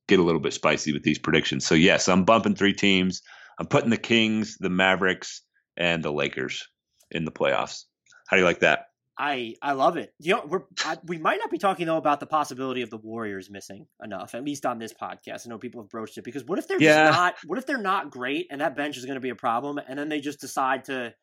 [0.08, 1.66] get a little bit spicy with these predictions.
[1.66, 3.22] So yes, I'm bumping three teams.
[3.60, 5.42] I'm putting the Kings, the Mavericks,
[5.78, 6.68] and the Lakers
[7.12, 7.86] in the playoffs.
[8.28, 8.89] How do you like that?
[9.20, 10.14] I I love it.
[10.18, 12.98] You know, we're I, we might not be talking though about the possibility of the
[12.98, 15.46] Warriors missing enough, at least on this podcast.
[15.46, 17.08] I know people have broached it because what if they're yeah.
[17.08, 17.36] just not?
[17.46, 20.00] What if they're not great and that bench is going to be a problem, and
[20.00, 21.14] then they just decide to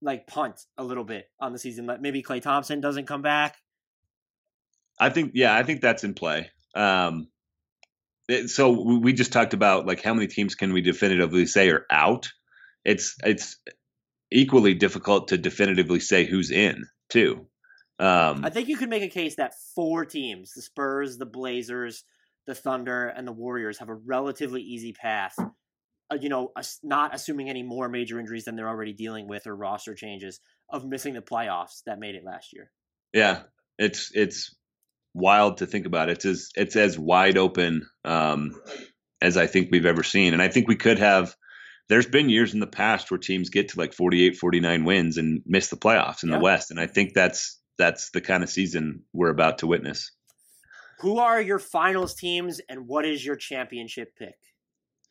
[0.00, 1.86] like punt a little bit on the season?
[1.86, 3.56] Like maybe Klay Thompson doesn't come back.
[5.00, 6.50] I think yeah, I think that's in play.
[6.76, 7.26] Um,
[8.28, 11.84] it, so we just talked about like how many teams can we definitively say are
[11.90, 12.30] out.
[12.84, 13.56] It's it's
[14.30, 17.46] equally difficult to definitively say who's in too.
[17.98, 22.04] Um, I think you could make a case that four teams, the Spurs, the Blazers,
[22.46, 25.34] the Thunder, and the Warriors, have a relatively easy path.
[26.10, 26.50] Uh, you know,
[26.82, 30.40] not assuming any more major injuries than they're already dealing with or roster changes
[30.70, 32.70] of missing the playoffs that made it last year.
[33.12, 33.42] Yeah,
[33.78, 34.56] it's it's
[35.14, 36.08] wild to think about.
[36.08, 38.52] It's as it's as wide open um,
[39.20, 41.34] as I think we've ever seen, and I think we could have
[41.90, 45.42] there's been years in the past where teams get to like 48, 49 wins and
[45.44, 46.36] miss the playoffs in yeah.
[46.36, 46.70] the West.
[46.70, 50.12] And I think that's that's the kind of season we're about to witness.
[51.00, 54.36] Who are your finals teams and what is your championship pick?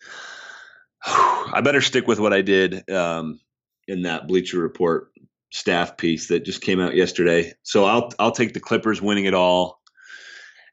[1.06, 3.42] I better stick with what I did um,
[3.88, 5.12] in that Bleacher Report
[5.52, 7.52] staff piece that just came out yesterday.
[7.64, 9.82] So I'll I'll take the Clippers winning it all,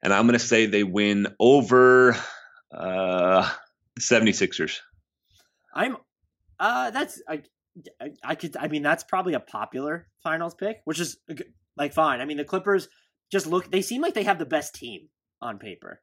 [0.04, 2.16] and I'm going to say they win over
[2.72, 3.50] uh,
[3.96, 4.78] the 76ers.
[5.76, 5.96] I'm
[6.58, 7.42] uh that's I,
[8.24, 11.18] I could I mean that's probably a popular finals pick, which is
[11.76, 12.20] like fine.
[12.20, 12.88] I mean the Clippers
[13.30, 15.08] just look they seem like they have the best team
[15.42, 16.00] on paper.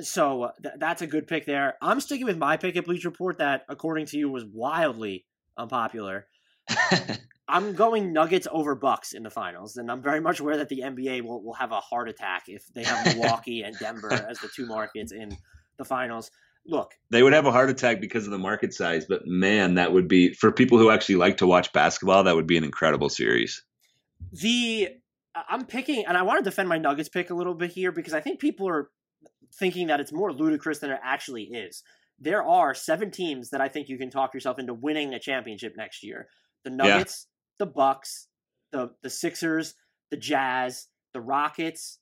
[0.00, 1.74] So th- that's a good pick there.
[1.80, 5.24] I'm sticking with my pick at Bleach Report that, according to you, was wildly
[5.56, 6.26] unpopular.
[7.48, 10.80] I'm going Nuggets over Bucks in the finals, and I'm very much aware that the
[10.80, 14.48] NBA will, will have a heart attack if they have Milwaukee and Denver as the
[14.48, 15.36] two markets in
[15.78, 16.30] the finals.
[16.68, 19.92] Look, they would have a heart attack because of the market size, but man, that
[19.92, 22.24] would be for people who actually like to watch basketball.
[22.24, 23.62] That would be an incredible series.
[24.32, 24.88] The
[25.48, 28.14] I'm picking, and I want to defend my Nuggets pick a little bit here because
[28.14, 28.90] I think people are
[29.54, 31.82] thinking that it's more ludicrous than it actually is.
[32.18, 35.74] There are seven teams that I think you can talk yourself into winning a championship
[35.76, 36.28] next year.
[36.64, 37.26] The Nuggets,
[37.58, 38.28] the Bucks,
[38.72, 39.74] the the Sixers,
[40.10, 41.98] the Jazz, the Rockets,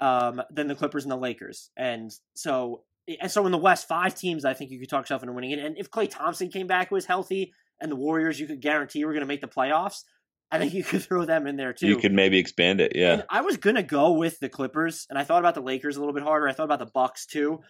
[0.00, 1.70] um, then the Clippers and the Lakers.
[1.76, 2.84] And so
[3.20, 5.52] and so in the West, five teams I think you could talk yourself into winning
[5.52, 5.58] it.
[5.58, 9.12] And if Klay Thompson came back was healthy and the Warriors you could guarantee were
[9.12, 10.02] going to make the playoffs,
[10.50, 11.88] I think you could throw them in there too.
[11.88, 13.14] You could maybe expand it, yeah.
[13.14, 16.00] And I was gonna go with the Clippers, and I thought about the Lakers a
[16.00, 16.48] little bit harder.
[16.48, 17.60] I thought about the Bucks too.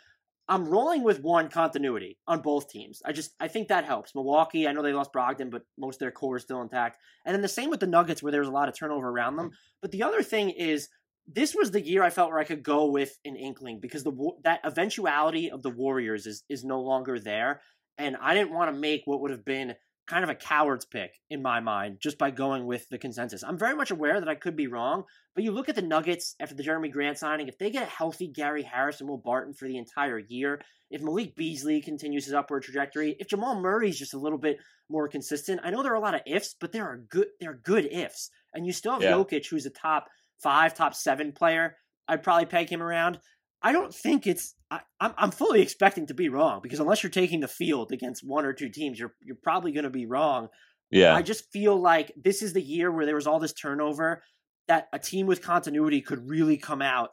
[0.49, 3.03] I'm rolling with one continuity on both teams.
[3.05, 4.15] I just I think that helps.
[4.15, 6.99] Milwaukee, I know they lost Brogdon, but most of their core is still intact.
[7.25, 9.37] And then the same with the Nuggets, where there was a lot of turnover around
[9.37, 9.51] them.
[9.83, 10.89] But the other thing is,
[11.29, 14.13] this was the year I felt where I could go with an inkling because the
[14.45, 17.63] that eventuality of the Warriors is is no longer there,
[17.99, 19.75] and I didn't want to make what would have been
[20.07, 23.43] kind of a coward's pick in my mind just by going with the consensus.
[23.43, 25.03] I'm very much aware that I could be wrong,
[25.35, 27.91] but you look at the Nuggets after the Jerami Grant signing, if they get a
[27.91, 30.61] healthy Gary Harris and Will Barton for the entire year,
[30.91, 34.59] if Malik Beasley continues his upward trajectory, if Jamal Murray's just a little bit
[34.89, 37.51] more consistent, I know there are a lot of ifs, but there are good there
[37.51, 38.31] are good ifs.
[38.55, 39.13] And you still have yeah.
[39.13, 40.07] Jokic, who's a top
[40.43, 41.77] five, top seven player.
[42.09, 43.19] I'd probably peg him around.
[43.63, 44.55] I don't think it's.
[44.71, 48.27] I, am I'm fully expecting to be wrong because unless you're taking the field against
[48.27, 50.49] one or two teams, you're you're probably going to be wrong.
[50.91, 51.15] Yeah.
[51.15, 54.23] I just feel like this is the year where there was all this turnover
[54.69, 57.11] that a team with continuity could really come out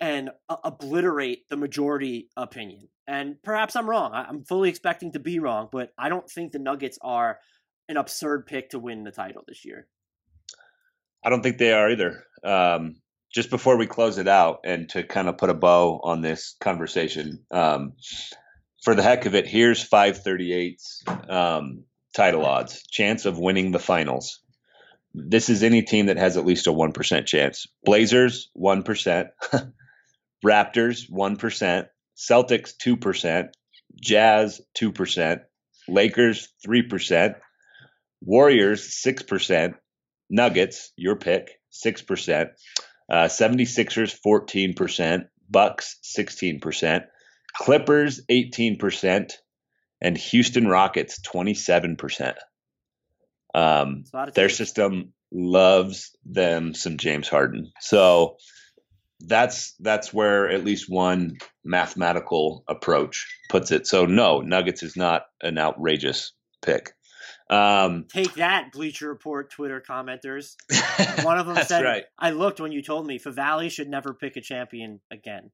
[0.00, 2.88] and uh, obliterate the majority opinion.
[3.06, 4.12] And perhaps I'm wrong.
[4.12, 7.38] I, I'm fully expecting to be wrong, but I don't think the Nuggets are
[7.88, 9.86] an absurd pick to win the title this year.
[11.24, 12.24] I don't think they are either.
[12.44, 12.96] Um,
[13.32, 16.54] just before we close it out and to kind of put a bow on this
[16.60, 17.94] conversation, um,
[18.82, 24.40] for the heck of it, here's 538's um, title odds, chance of winning the finals.
[25.14, 27.66] This is any team that has at least a 1% chance.
[27.84, 29.28] Blazers, 1%.
[30.44, 31.86] Raptors, 1%.
[32.16, 33.48] Celtics, 2%.
[34.00, 35.40] Jazz, 2%.
[35.88, 37.34] Lakers, 3%.
[38.20, 39.74] Warriors, 6%.
[40.30, 42.50] Nuggets, your pick, 6%.
[43.10, 47.04] Uh, 76ers 14%, Bucks 16%,
[47.54, 49.32] Clippers 18%,
[50.00, 52.34] and Houston Rockets 27%.
[53.54, 54.04] Um,
[54.34, 57.72] their system loves them some James Harden.
[57.80, 58.36] So
[59.20, 63.86] that's that's where at least one mathematical approach puts it.
[63.86, 66.92] So no, Nuggets is not an outrageous pick.
[67.50, 70.54] Um, Take that, Bleacher Report Twitter commenters.
[71.24, 72.04] One of them said, right.
[72.18, 75.50] "I looked when you told me Favale should never pick a champion again."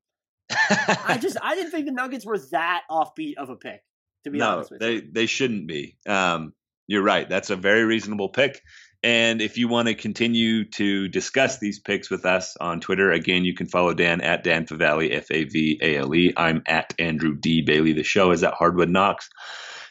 [0.51, 3.83] I just I didn't think the Nuggets were that offbeat of a pick.
[4.25, 5.97] To be no, honest with they, you, they shouldn't be.
[6.07, 6.53] Um,
[6.87, 7.29] you're right.
[7.29, 8.61] That's a very reasonable pick.
[9.03, 13.45] And if you want to continue to discuss these picks with us on Twitter, again,
[13.45, 16.35] you can follow Dan at Dan Favale, F A V A L E.
[16.37, 17.63] I'm at Andrew D.
[17.63, 17.95] Bailey.
[17.95, 19.31] The show is at Hardwood Knocks.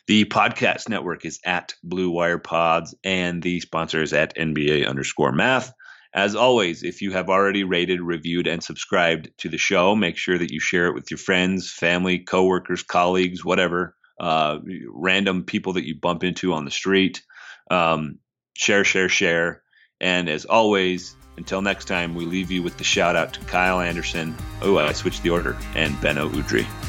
[0.09, 5.31] The podcast network is at Blue Wire Pods, and the sponsor is at NBA underscore
[5.31, 5.71] math.
[6.15, 10.35] As always, if you have already rated, reviewed, and subscribed to the show, make sure
[10.35, 14.57] that you share it with your friends, family, coworkers, colleagues, whatever, uh,
[14.91, 17.21] random people that you bump into on the street.
[17.69, 18.17] Um,
[18.55, 19.61] share, share, share.
[20.01, 23.79] And as always, until next time, we leave you with the shout out to Kyle
[23.79, 24.35] Anderson.
[24.63, 26.88] Oh, I switched the order, and Beno Udrih.